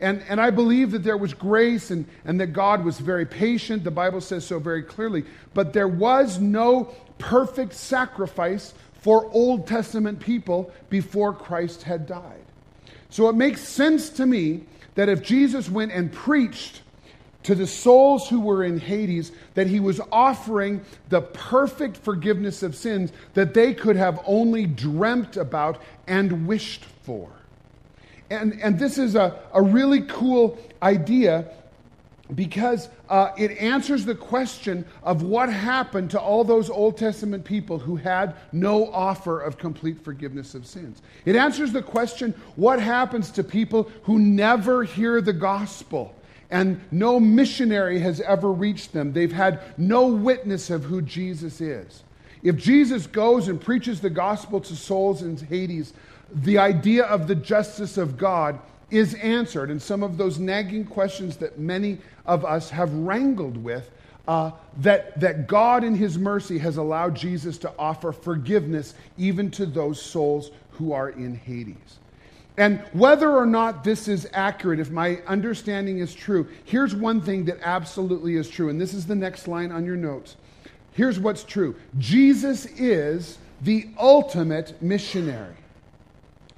[0.00, 3.82] And, and I believe that there was grace and, and that God was very patient.
[3.82, 5.24] The Bible says so very clearly.
[5.54, 8.74] But there was no perfect sacrifice
[9.06, 12.42] for Old Testament people before Christ had died.
[13.08, 14.64] So it makes sense to me
[14.96, 16.82] that if Jesus went and preached
[17.44, 22.74] to the souls who were in Hades that he was offering the perfect forgiveness of
[22.74, 27.30] sins that they could have only dreamt about and wished for.
[28.28, 31.52] And, and this is a, a really cool idea
[32.34, 37.78] because uh, it answers the question of what happened to all those Old Testament people
[37.78, 41.02] who had no offer of complete forgiveness of sins.
[41.24, 46.14] It answers the question what happens to people who never hear the gospel
[46.50, 49.12] and no missionary has ever reached them.
[49.12, 52.02] They've had no witness of who Jesus is.
[52.42, 55.92] If Jesus goes and preaches the gospel to souls in Hades,
[56.32, 58.58] the idea of the justice of God
[58.90, 59.70] is answered.
[59.70, 63.90] And some of those nagging questions that many of us have wrangled with,
[64.28, 69.66] uh, that, that God in His mercy has allowed Jesus to offer forgiveness even to
[69.66, 71.98] those souls who are in Hades.
[72.58, 77.44] And whether or not this is accurate, if my understanding is true, here's one thing
[77.44, 78.70] that absolutely is true.
[78.70, 80.36] And this is the next line on your notes.
[80.92, 85.56] Here's what's true Jesus is the ultimate missionary.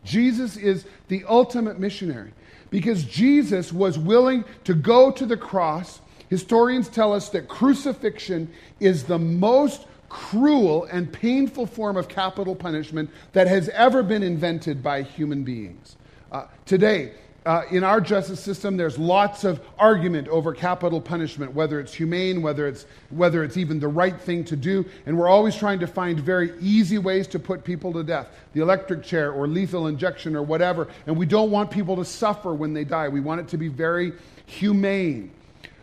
[0.09, 2.33] Jesus is the ultimate missionary
[2.71, 6.01] because Jesus was willing to go to the cross.
[6.31, 13.11] Historians tell us that crucifixion is the most cruel and painful form of capital punishment
[13.33, 15.97] that has ever been invented by human beings.
[16.33, 17.13] Uh, today,
[17.47, 22.43] uh, in our justice system, there's lots of argument over capital punishment, whether it's humane,
[22.43, 24.85] whether it's, whether it's even the right thing to do.
[25.07, 28.61] And we're always trying to find very easy ways to put people to death the
[28.61, 30.89] electric chair or lethal injection or whatever.
[31.07, 33.09] And we don't want people to suffer when they die.
[33.09, 34.13] We want it to be very
[34.47, 35.31] humane.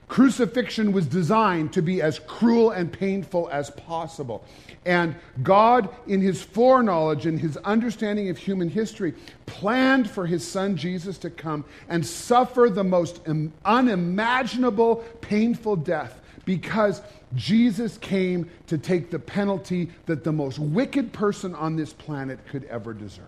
[0.07, 4.45] Crucifixion was designed to be as cruel and painful as possible.
[4.85, 9.15] And God, in his foreknowledge and his understanding of human history,
[9.47, 13.19] planned for his son Jesus to come and suffer the most
[13.65, 17.01] unimaginable, painful death because
[17.33, 22.65] Jesus came to take the penalty that the most wicked person on this planet could
[22.65, 23.25] ever deserve.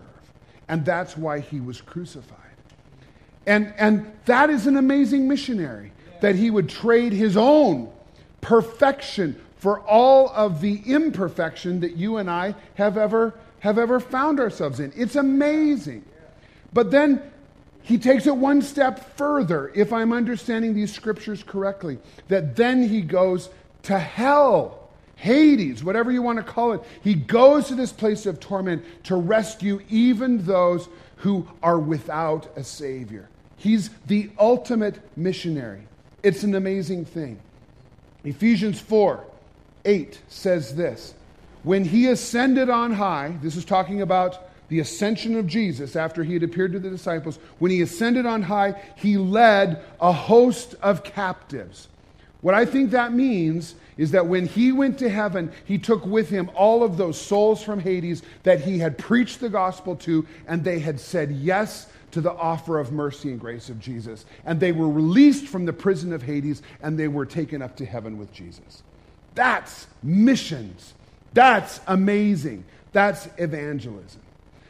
[0.68, 2.36] And that's why he was crucified.
[3.46, 7.90] And, and that is an amazing missionary that he would trade his own
[8.40, 14.38] perfection for all of the imperfection that you and I have ever, have ever found
[14.38, 14.92] ourselves in.
[14.96, 16.04] It's amazing.
[16.72, 17.22] But then
[17.82, 23.00] he takes it one step further, if I'm understanding these scriptures correctly, that then he
[23.00, 23.48] goes
[23.84, 26.82] to hell, Hades, whatever you want to call it.
[27.02, 32.62] He goes to this place of torment to rescue even those who are without a
[32.62, 33.28] Savior.
[33.56, 35.87] He's the ultimate missionary.
[36.22, 37.38] It's an amazing thing.
[38.24, 39.24] Ephesians 4
[39.84, 41.14] 8 says this
[41.62, 46.34] When he ascended on high, this is talking about the ascension of Jesus after he
[46.34, 47.38] had appeared to the disciples.
[47.58, 51.88] When he ascended on high, he led a host of captives.
[52.40, 56.28] What I think that means is that when he went to heaven, he took with
[56.28, 60.62] him all of those souls from Hades that he had preached the gospel to, and
[60.62, 64.24] they had said yes to the offer of mercy and grace of Jesus.
[64.44, 67.86] And they were released from the prison of Hades, and they were taken up to
[67.86, 68.82] heaven with Jesus.
[69.34, 70.94] That's missions.
[71.34, 72.64] That's amazing.
[72.92, 74.20] That's evangelism.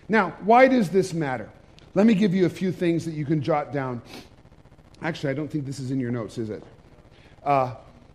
[0.08, 1.48] Now, why does this matter?
[1.94, 4.02] Let me give you a few things that you can jot down.
[5.02, 6.62] Actually, I don't think this is in your notes, is it?
[7.44, 7.74] Uh,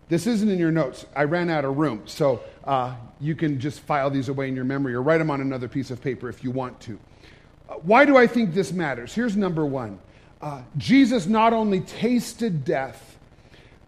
[0.09, 1.05] this isn't in your notes.
[1.15, 4.65] I ran out of room, so uh, you can just file these away in your
[4.65, 6.99] memory or write them on another piece of paper if you want to.
[7.69, 9.13] Uh, why do I think this matters?
[9.13, 9.99] Here's number one
[10.41, 13.17] uh, Jesus not only tasted death,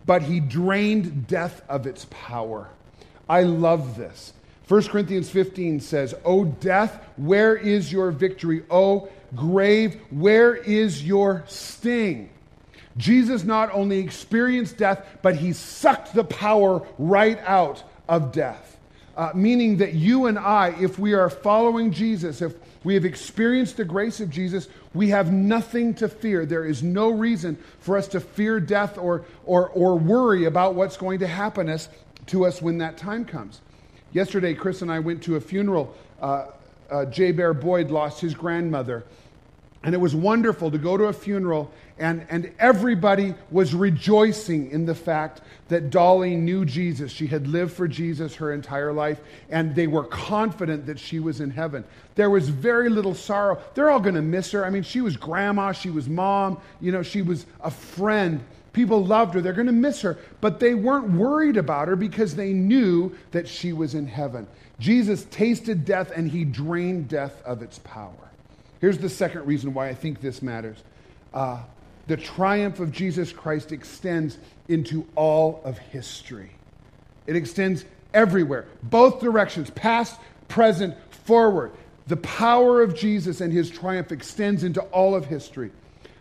[0.05, 2.69] but he drained death of its power.
[3.27, 4.33] I love this.
[4.67, 8.63] 1 Corinthians 15 says, O death, where is your victory?
[8.69, 12.29] O grave, where is your sting?
[12.97, 18.77] Jesus not only experienced death, but he sucked the power right out of death.
[19.17, 22.53] Uh, meaning that you and I, if we are following Jesus, if
[22.85, 24.69] we have experienced the grace of Jesus.
[24.93, 26.45] We have nothing to fear.
[26.45, 30.95] There is no reason for us to fear death or, or, or worry about what's
[30.95, 31.89] going to happen us,
[32.27, 33.59] to us when that time comes.
[34.13, 35.95] Yesterday, Chris and I went to a funeral.
[36.21, 36.45] Uh,
[36.91, 37.31] uh, J.
[37.31, 39.03] Bear Boyd lost his grandmother.
[39.83, 44.85] And it was wonderful to go to a funeral, and, and everybody was rejoicing in
[44.85, 47.11] the fact that Dolly knew Jesus.
[47.11, 51.39] She had lived for Jesus her entire life, and they were confident that she was
[51.39, 51.85] in heaven.
[52.15, 53.61] There was very little sorrow.
[53.73, 54.65] They're all going to miss her.
[54.65, 58.43] I mean, she was grandma, she was mom, you know, she was a friend.
[58.73, 59.41] People loved her.
[59.41, 63.47] They're going to miss her, but they weren't worried about her because they knew that
[63.47, 64.47] she was in heaven.
[64.79, 68.11] Jesus tasted death, and he drained death of its power.
[68.81, 70.83] Here's the second reason why I think this matters.
[71.33, 71.59] Uh,
[72.07, 74.37] the triumph of Jesus Christ extends
[74.67, 76.51] into all of history.
[77.27, 81.71] It extends everywhere, both directions, past, present, forward.
[82.07, 85.71] The power of Jesus and his triumph extends into all of history.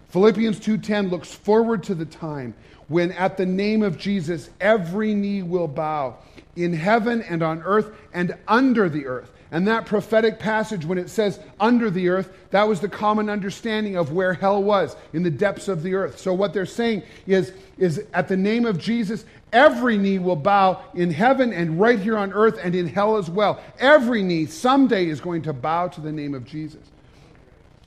[0.09, 2.55] Philippians 2:10 looks forward to the time
[2.89, 6.17] when at the name of Jesus every knee will bow
[6.57, 11.09] in heaven and on earth and under the earth and that prophetic passage, when it
[11.09, 15.31] says under the earth, that was the common understanding of where hell was, in the
[15.31, 16.19] depths of the earth.
[16.19, 20.83] So what they're saying is, is at the name of Jesus, every knee will bow
[20.95, 23.63] in heaven and right here on earth and in hell as well.
[23.79, 26.83] Every knee someday is going to bow to the name of Jesus.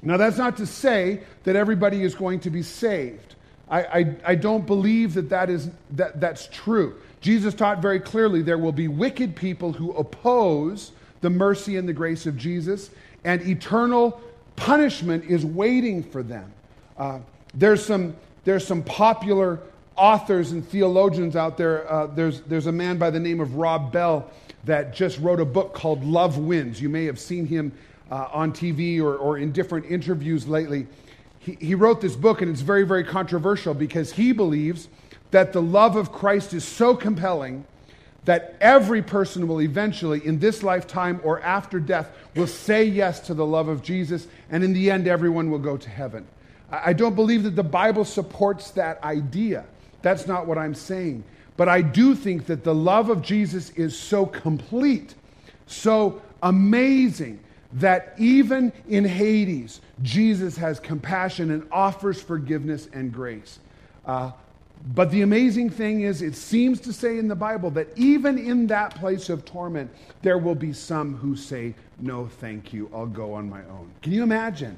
[0.01, 3.35] Now, that's not to say that everybody is going to be saved.
[3.69, 6.95] I, I, I don't believe that, that, is, that that's true.
[7.19, 11.93] Jesus taught very clearly there will be wicked people who oppose the mercy and the
[11.93, 12.89] grace of Jesus,
[13.23, 14.21] and eternal
[14.55, 16.51] punishment is waiting for them.
[16.97, 17.19] Uh,
[17.53, 19.59] there's, some, there's some popular
[19.95, 21.91] authors and theologians out there.
[21.91, 24.29] Uh, there's, there's a man by the name of Rob Bell
[24.65, 26.81] that just wrote a book called Love Wins.
[26.81, 27.71] You may have seen him
[28.11, 30.87] uh, on TV or, or in different interviews lately.
[31.39, 34.89] He, he wrote this book, and it's very, very controversial because he believes
[35.31, 37.65] that the love of Christ is so compelling
[38.27, 43.33] that every person will eventually, in this lifetime or after death, will say yes to
[43.33, 46.27] the love of Jesus, and in the end, everyone will go to heaven.
[46.69, 49.63] I don't believe that the Bible supports that idea.
[50.01, 51.23] That's not what I'm saying.
[51.55, 55.15] But I do think that the love of Jesus is so complete,
[55.65, 57.39] so amazing,
[57.71, 63.59] that even in Hades, Jesus has compassion and offers forgiveness and grace.
[64.05, 64.31] Uh,
[64.93, 68.67] but the amazing thing is, it seems to say in the Bible that even in
[68.67, 73.33] that place of torment, there will be some who say, No, thank you, I'll go
[73.33, 73.91] on my own.
[74.01, 74.77] Can you imagine?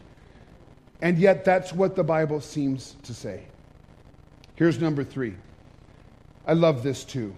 [1.02, 3.44] And yet, that's what the Bible seems to say.
[4.56, 5.36] Here's number three.
[6.46, 7.34] I love this too.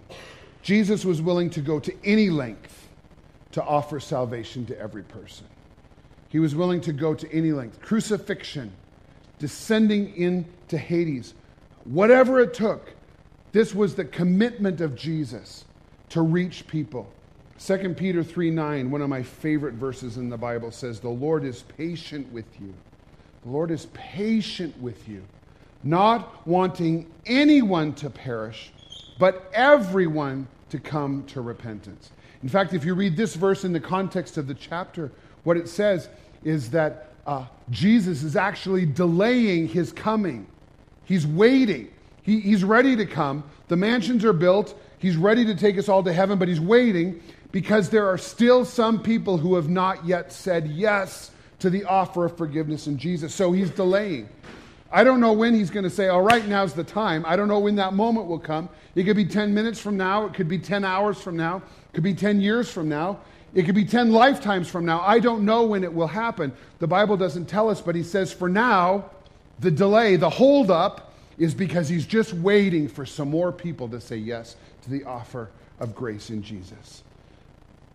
[0.64, 2.88] Jesus was willing to go to any length
[3.51, 5.45] to offer salvation to every person.
[6.30, 7.82] He was willing to go to any length.
[7.82, 8.72] Crucifixion,
[9.38, 11.34] descending into Hades,
[11.86, 12.93] whatever it took,
[13.51, 15.65] This was the commitment of Jesus
[16.09, 17.11] to reach people.
[17.59, 21.43] 2 Peter 3 9, one of my favorite verses in the Bible, says, The Lord
[21.43, 22.73] is patient with you.
[23.43, 25.23] The Lord is patient with you,
[25.84, 28.71] not wanting anyone to perish,
[29.19, 32.11] but everyone to come to repentance.
[32.43, 35.11] In fact, if you read this verse in the context of the chapter,
[35.43, 36.09] what it says
[36.43, 40.47] is that uh, Jesus is actually delaying his coming.
[41.12, 41.89] He's waiting.
[42.24, 43.43] He, he's ready to come.
[43.68, 44.80] The mansions are built.
[44.97, 48.64] He's ready to take us all to heaven, but he's waiting because there are still
[48.64, 53.36] some people who have not yet said yes to the offer of forgiveness in Jesus.
[53.36, 54.30] So he's delaying.
[54.89, 57.26] I don't know when he's going to say, All right, now's the time.
[57.28, 58.70] I don't know when that moment will come.
[58.95, 60.28] It could be 10 minutes from now.
[60.28, 61.57] It could be 10 hours from now.
[61.57, 63.20] It could be 10 years from now.
[63.53, 65.01] It could be 10 lifetimes from now.
[65.01, 66.53] I don't know when it will happen.
[66.80, 69.09] The Bible doesn't tell us, but he says, For now,
[69.62, 74.18] the delay, the holdup, is because he's just waiting for some more people to say
[74.18, 75.49] yes to the offer
[75.80, 77.03] of grace in Jesus.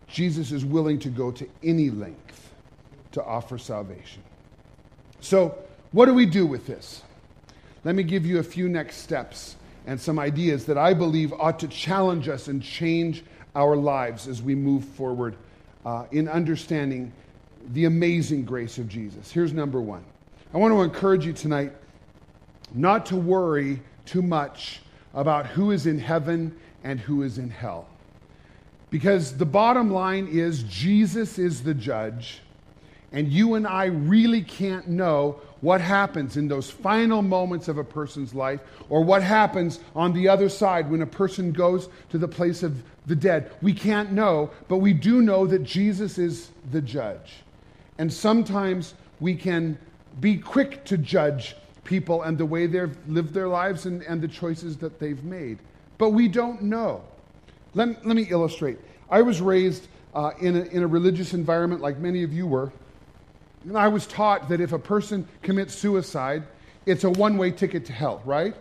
[0.07, 2.53] Jesus is willing to go to any length
[3.11, 4.23] to offer salvation.
[5.19, 5.57] So,
[5.91, 7.03] what do we do with this?
[7.83, 9.55] Let me give you a few next steps
[9.85, 13.23] and some ideas that I believe ought to challenge us and change
[13.55, 15.35] our lives as we move forward
[15.85, 17.11] uh, in understanding
[17.69, 19.31] the amazing grace of Jesus.
[19.31, 20.03] Here's number one
[20.53, 21.73] I want to encourage you tonight
[22.73, 24.81] not to worry too much
[25.13, 27.87] about who is in heaven and who is in hell.
[28.89, 32.39] Because the bottom line is Jesus is the judge,
[33.11, 37.83] and you and I really can't know what happens in those final moments of a
[37.83, 42.27] person's life or what happens on the other side when a person goes to the
[42.27, 43.51] place of the dead.
[43.61, 47.43] We can't know, but we do know that Jesus is the judge.
[47.97, 49.77] And sometimes we can
[50.19, 54.27] be quick to judge people and the way they've lived their lives and, and the
[54.27, 55.57] choices that they've made.
[55.97, 57.03] But we don't know.
[57.73, 58.77] Let, let me illustrate.
[59.09, 62.71] I was raised uh, in, a, in a religious environment like many of you were.
[63.63, 66.43] And I was taught that if a person commits suicide,
[66.85, 68.55] it's a one way ticket to hell, right?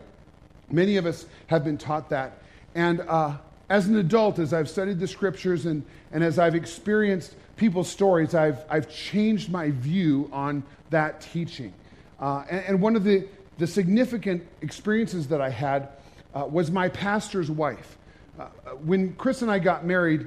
[0.71, 2.39] Many of us have been taught that.
[2.75, 3.37] And uh,
[3.69, 8.35] as an adult, as I've studied the scriptures and, and as I've experienced people's stories,
[8.35, 11.73] I've, I've changed my view on that teaching.
[12.21, 13.27] Uh, and, and, one of the,
[13.59, 15.91] the significant experiences that I had
[16.35, 17.99] uh, was my pastor's wife.
[18.39, 18.47] Uh,
[18.85, 20.27] when Chris and I got married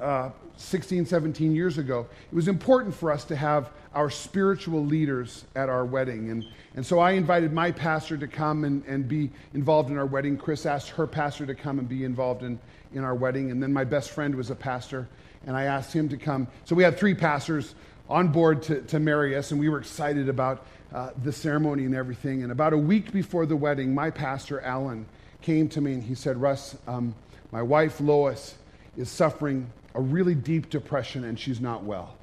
[0.00, 5.44] uh, 16, 17 years ago, it was important for us to have our spiritual leaders
[5.54, 6.30] at our wedding.
[6.30, 6.44] And,
[6.74, 10.36] and so I invited my pastor to come and, and be involved in our wedding.
[10.36, 12.58] Chris asked her pastor to come and be involved in,
[12.92, 13.50] in our wedding.
[13.50, 15.08] And then my best friend was a pastor,
[15.46, 16.48] and I asked him to come.
[16.64, 17.74] So we had three pastors
[18.08, 21.94] on board to, to marry us, and we were excited about uh, the ceremony and
[21.94, 22.42] everything.
[22.42, 25.06] And about a week before the wedding, my pastor, Alan,
[25.42, 27.14] came to me and he said, Russ, um,
[27.52, 28.54] my wife, Lois,
[28.96, 32.16] is suffering a really deep depression and she's not well.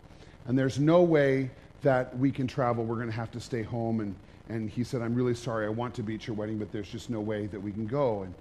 [0.47, 1.51] And there's no way
[1.81, 2.83] that we can travel.
[2.83, 3.99] We're going to have to stay home.
[3.99, 4.15] And,
[4.49, 5.65] and he said, I'm really sorry.
[5.65, 7.87] I want to be at your wedding, but there's just no way that we can
[7.87, 8.23] go.
[8.23, 8.33] And,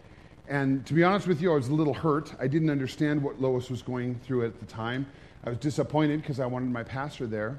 [0.49, 2.32] and to be honest with you, I was a little hurt.
[2.38, 5.07] I didn't understand what Lois was going through at the time.
[5.45, 7.59] I was disappointed because I wanted my pastor there.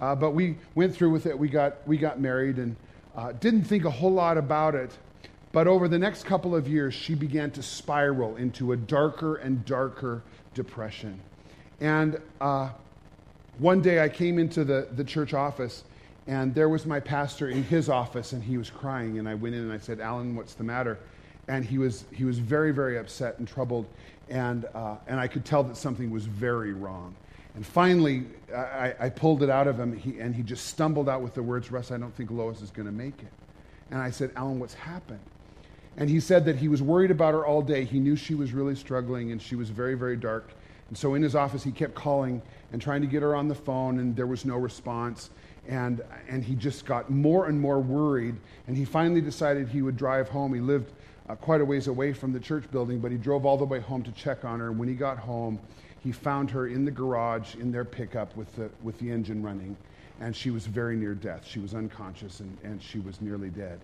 [0.00, 1.38] Uh, but we went through with it.
[1.38, 2.76] We got, we got married and
[3.16, 4.96] uh, didn't think a whole lot about it.
[5.52, 9.64] But over the next couple of years, she began to spiral into a darker and
[9.64, 10.22] darker
[10.54, 11.18] depression.
[11.80, 12.70] And uh,
[13.58, 15.84] one day I came into the, the church office,
[16.26, 19.18] and there was my pastor in his office, and he was crying.
[19.18, 20.98] And I went in and I said, Alan, what's the matter?
[21.48, 23.86] And he was, he was very, very upset and troubled.
[24.28, 27.14] And, uh, and I could tell that something was very wrong.
[27.54, 28.24] And finally,
[28.54, 31.42] I, I pulled it out of him, he, and he just stumbled out with the
[31.42, 33.32] words, Russ, I don't think Lois is going to make it.
[33.90, 35.20] And I said, Alan, what's happened?
[35.96, 37.84] And he said that he was worried about her all day.
[37.84, 40.50] He knew she was really struggling and she was very, very dark.
[40.88, 42.42] And so in his office, he kept calling
[42.72, 45.30] and trying to get her on the phone, and there was no response.
[45.66, 48.36] And, and he just got more and more worried.
[48.66, 50.54] And he finally decided he would drive home.
[50.54, 50.92] He lived
[51.28, 53.80] uh, quite a ways away from the church building, but he drove all the way
[53.80, 54.68] home to check on her.
[54.68, 55.58] And when he got home,
[56.00, 59.76] he found her in the garage in their pickup with the, with the engine running.
[60.20, 61.46] And she was very near death.
[61.46, 63.80] She was unconscious and, and she was nearly dead.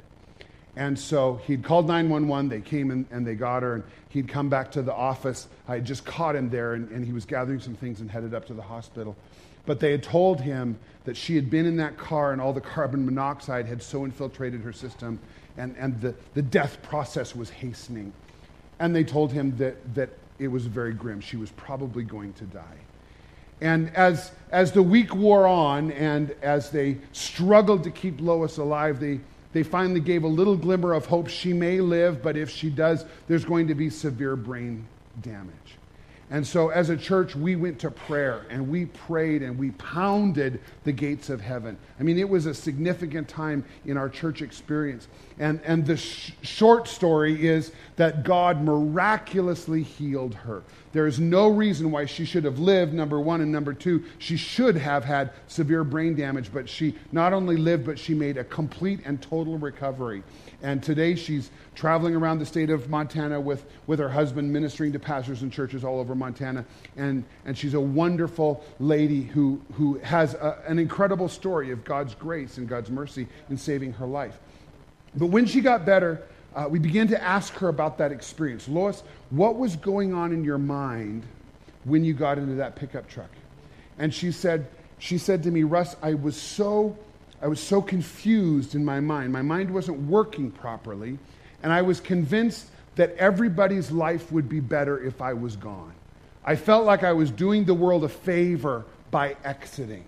[0.77, 2.49] And so he'd called 911.
[2.49, 5.49] They came and, and they got her, and he'd come back to the office.
[5.69, 8.33] I had just caught him there, and, and he was gathering some things and headed
[8.33, 9.15] up to the hospital.
[9.67, 12.61] But they had told him that she had been in that car, and all the
[12.61, 15.19] carbon monoxide had so infiltrated her system,
[15.57, 18.13] and, and the, the death process was hastening.
[18.79, 21.21] And they told him that, that it was very grim.
[21.21, 22.79] She was probably going to die.
[23.61, 28.99] And as, as the week wore on, and as they struggled to keep Lois alive,
[28.99, 29.21] they
[29.53, 31.29] they finally gave a little glimmer of hope.
[31.29, 34.87] She may live, but if she does, there's going to be severe brain
[35.21, 35.53] damage.
[36.33, 40.61] And so, as a church, we went to prayer and we prayed and we pounded
[40.83, 41.77] the gates of heaven.
[42.01, 45.09] I mean, it was a significant time in our church experience.
[45.39, 50.63] And, and the sh- short story is that God miraculously healed her.
[50.93, 53.43] There is no reason why she should have lived, number one.
[53.43, 57.85] And number two, she should have had severe brain damage, but she not only lived,
[57.85, 60.23] but she made a complete and total recovery.
[60.63, 64.99] And today she's traveling around the state of Montana with, with her husband, ministering to
[64.99, 66.65] pastors and churches all over Montana.
[66.97, 72.15] And, and she's a wonderful lady who, who has a, an incredible story of God's
[72.15, 74.39] grace and God's mercy in saving her life.
[75.17, 76.23] But when she got better,
[76.55, 78.69] uh, we began to ask her about that experience.
[78.69, 81.25] Lois, what was going on in your mind
[81.85, 83.31] when you got into that pickup truck?
[83.99, 86.97] And she said, she said to me, Russ, I was so,
[87.43, 89.33] I was so confused in my mind.
[89.33, 91.19] My mind wasn't working properly,
[91.65, 95.93] and I was convinced that everybody's life would be better if I was gone.
[96.45, 100.05] I felt like I was doing the world a favor by exiting.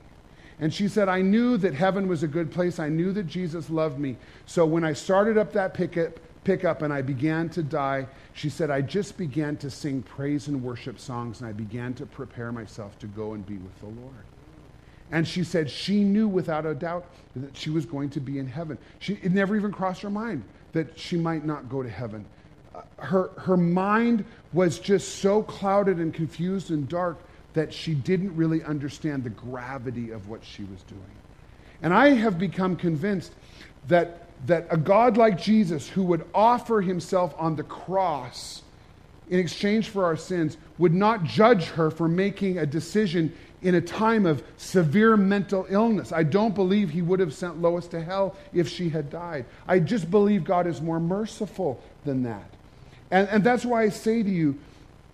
[0.60, 2.78] And she said, I knew that heaven was a good place.
[2.78, 4.16] I knew that Jesus loved me.
[4.46, 8.70] So when I started up that pickup, pickup and I began to die, she said,
[8.70, 12.98] I just began to sing praise and worship songs and I began to prepare myself
[13.00, 14.24] to go and be with the Lord.
[15.14, 17.06] And she said she knew without a doubt
[17.36, 18.76] that she was going to be in heaven.
[18.98, 20.42] She, it never even crossed her mind
[20.72, 22.24] that she might not go to heaven.
[22.74, 27.20] Uh, her, her mind was just so clouded and confused and dark
[27.52, 31.00] that she didn't really understand the gravity of what she was doing.
[31.80, 33.34] And I have become convinced
[33.86, 38.62] that, that a God like Jesus, who would offer himself on the cross
[39.30, 43.32] in exchange for our sins, would not judge her for making a decision
[43.64, 46.12] in a time of severe mental illness.
[46.12, 49.46] I don't believe he would have sent Lois to hell if she had died.
[49.66, 52.48] I just believe God is more merciful than that.
[53.10, 54.58] And, and that's why I say to you,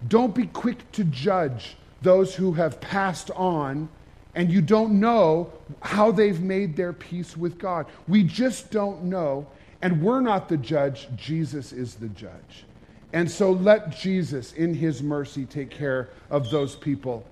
[0.09, 3.89] don't be quick to judge those who have passed on
[4.35, 7.87] and you don't know how they've made their peace with God.
[8.09, 9.47] We just don't know.
[9.83, 12.65] And we're not the judge, Jesus is the judge.
[13.13, 17.25] And so let Jesus, in his mercy, take care of those people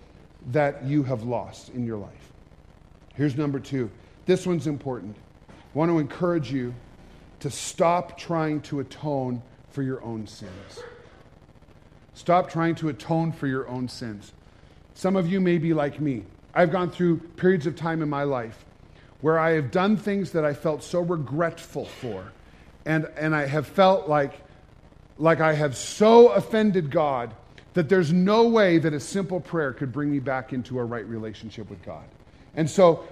[0.49, 2.33] that you have lost in your life.
[3.15, 3.91] Here's number two.
[4.27, 5.17] This one's important.
[5.49, 6.75] I want to encourage you
[7.41, 10.81] to stop trying to atone for your own sins.
[12.15, 14.33] Stop trying to atone for your own sins.
[14.95, 16.25] Some of you may be like me.
[16.55, 18.65] I've gone through periods of time in my life
[19.21, 22.33] where I have done things that I felt so regretful for.
[22.85, 24.41] And, and I have felt like,
[25.19, 27.35] like I have so offended God
[27.75, 31.07] that there's no way that a simple prayer could bring me back into a right
[31.07, 32.05] relationship with God.
[32.57, 33.05] And so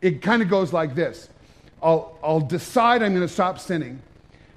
[0.00, 1.28] it kind of goes like this
[1.82, 4.00] I'll, I'll decide I'm going to stop sinning,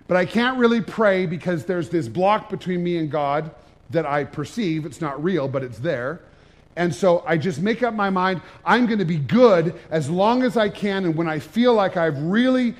[0.07, 3.51] but I can't really pray because there's this block between me and God
[3.89, 4.85] that I perceive.
[4.85, 6.21] It's not real, but it's there.
[6.75, 10.43] And so I just make up my mind I'm going to be good as long
[10.43, 11.05] as I can.
[11.05, 12.75] And when I feel like I've really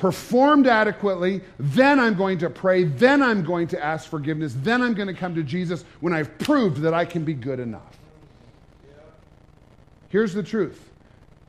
[0.00, 2.84] performed adequately, then I'm going to pray.
[2.84, 4.56] Then I'm going to ask forgiveness.
[4.56, 7.60] Then I'm going to come to Jesus when I've proved that I can be good
[7.60, 7.98] enough.
[10.08, 10.88] Here's the truth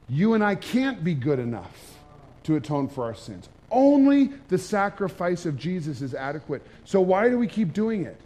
[0.10, 1.96] you and I can't be good enough
[2.44, 3.48] to atone for our sins.
[3.72, 6.62] Only the sacrifice of Jesus is adequate.
[6.84, 8.20] So why do we keep doing it?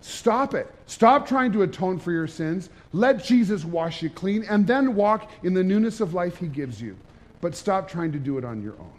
[0.00, 0.74] Stop it.
[0.86, 2.68] Stop trying to atone for your sins.
[2.92, 6.82] Let Jesus wash you clean and then walk in the newness of life he gives
[6.82, 6.96] you.
[7.40, 8.97] But stop trying to do it on your own.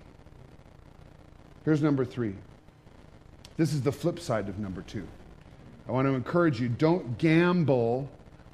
[1.69, 2.33] Here's number three.
[3.55, 5.07] This is the flip side of number two.
[5.87, 8.09] I want to encourage you don't gamble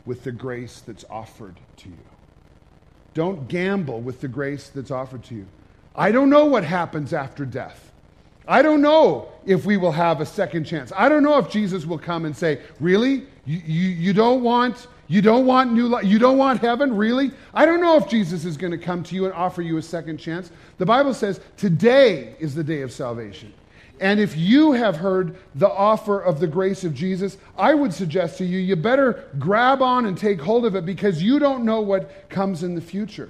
[0.05, 2.05] with the grace that's offered to you.
[3.13, 5.45] Don't gamble with the grace that's offered to you.
[5.95, 7.93] I don't know what happens after death.
[8.49, 10.91] I don't know if we will have a second chance.
[10.93, 13.27] I don't know if Jesus will come and say, Really?
[13.45, 16.05] You, you, you don't want you don't want new life?
[16.05, 16.95] You don't want heaven?
[16.95, 17.31] Really?
[17.53, 19.81] I don't know if Jesus is going to come to you and offer you a
[19.81, 20.51] second chance.
[20.77, 23.53] The Bible says today is the day of salvation.
[23.99, 28.37] And if you have heard the offer of the grace of Jesus, I would suggest
[28.39, 31.81] to you, you better grab on and take hold of it because you don't know
[31.81, 33.29] what comes in the future.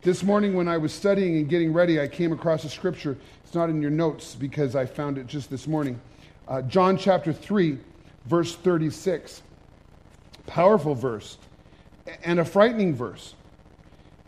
[0.00, 3.18] This morning, when I was studying and getting ready, I came across a scripture.
[3.44, 6.00] It's not in your notes because I found it just this morning.
[6.48, 7.78] Uh, John chapter 3,
[8.26, 9.42] verse 36.
[10.46, 11.38] Powerful verse
[12.24, 13.34] and a frightening verse.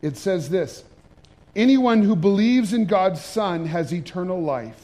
[0.03, 0.85] It says this
[1.57, 4.81] Anyone who believes in God's Son has eternal life.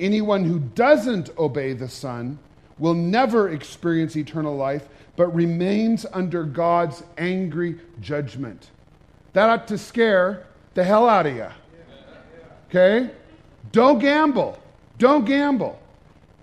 [0.00, 2.38] Anyone who doesn't obey the Son
[2.78, 8.70] will never experience eternal life, but remains under God's angry judgment.
[9.34, 11.48] That ought to scare the hell out of you.
[12.68, 13.10] Okay?
[13.70, 14.58] Don't gamble.
[14.98, 15.78] Don't gamble.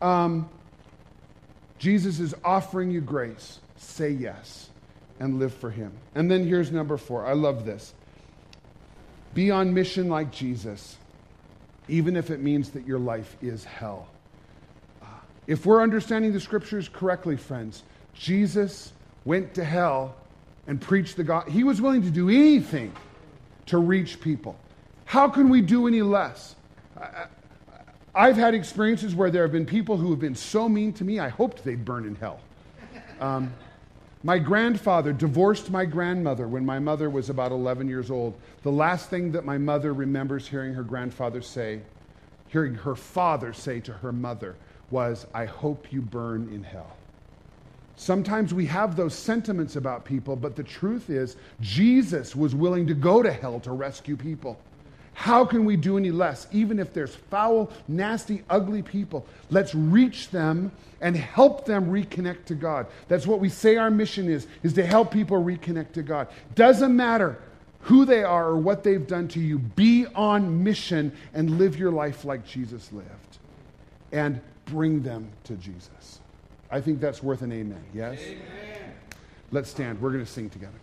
[0.02, 0.50] Um,
[1.80, 3.60] Jesus is offering you grace.
[3.80, 4.70] Say yes
[5.20, 5.92] and live for Him.
[6.14, 7.26] And then here's number four.
[7.26, 7.94] I love this.
[9.34, 10.98] Be on mission like Jesus,
[11.88, 14.08] even if it means that your life is hell.
[15.02, 15.06] Uh,
[15.48, 18.92] if we're understanding the scriptures correctly, friends, Jesus
[19.26, 20.16] went to hell
[20.68, 21.48] and preached the God.
[21.48, 22.94] He was willing to do anything
[23.68, 24.58] to reach people.
[25.06, 26.56] How can we do any less?
[28.14, 31.20] I've had experiences where there have been people who have been so mean to me,
[31.20, 32.40] I hoped they'd burn in hell.
[33.22, 33.54] Um,
[34.24, 38.34] my grandfather divorced my grandmother when my mother was about 11 years old.
[38.64, 41.82] The last thing that my mother remembers hearing her grandfather say,
[42.48, 44.56] hearing her father say to her mother,
[44.92, 46.98] was, I hope you burn in hell.
[47.96, 52.94] Sometimes we have those sentiments about people, but the truth is, Jesus was willing to
[52.94, 54.60] go to hell to rescue people.
[55.20, 56.48] How can we do any less?
[56.54, 62.56] Even if there's foul, nasty, ugly people, let's reach them and help them reconnect to
[62.56, 62.88] God.
[63.10, 66.30] That's what we say our mission is, is to help people reconnect to God.
[66.56, 67.38] Doesn't matter
[67.82, 69.60] who they are or what they've done to you.
[69.60, 73.40] Be on mission and live your life like Jesus lived.
[74.14, 76.22] And bring them to Jesus.
[76.72, 77.84] I think that's worth an amen.
[77.94, 78.22] Yes?
[78.22, 78.94] Amen.
[79.52, 80.00] Let's stand.
[80.00, 80.80] We're going to sing together.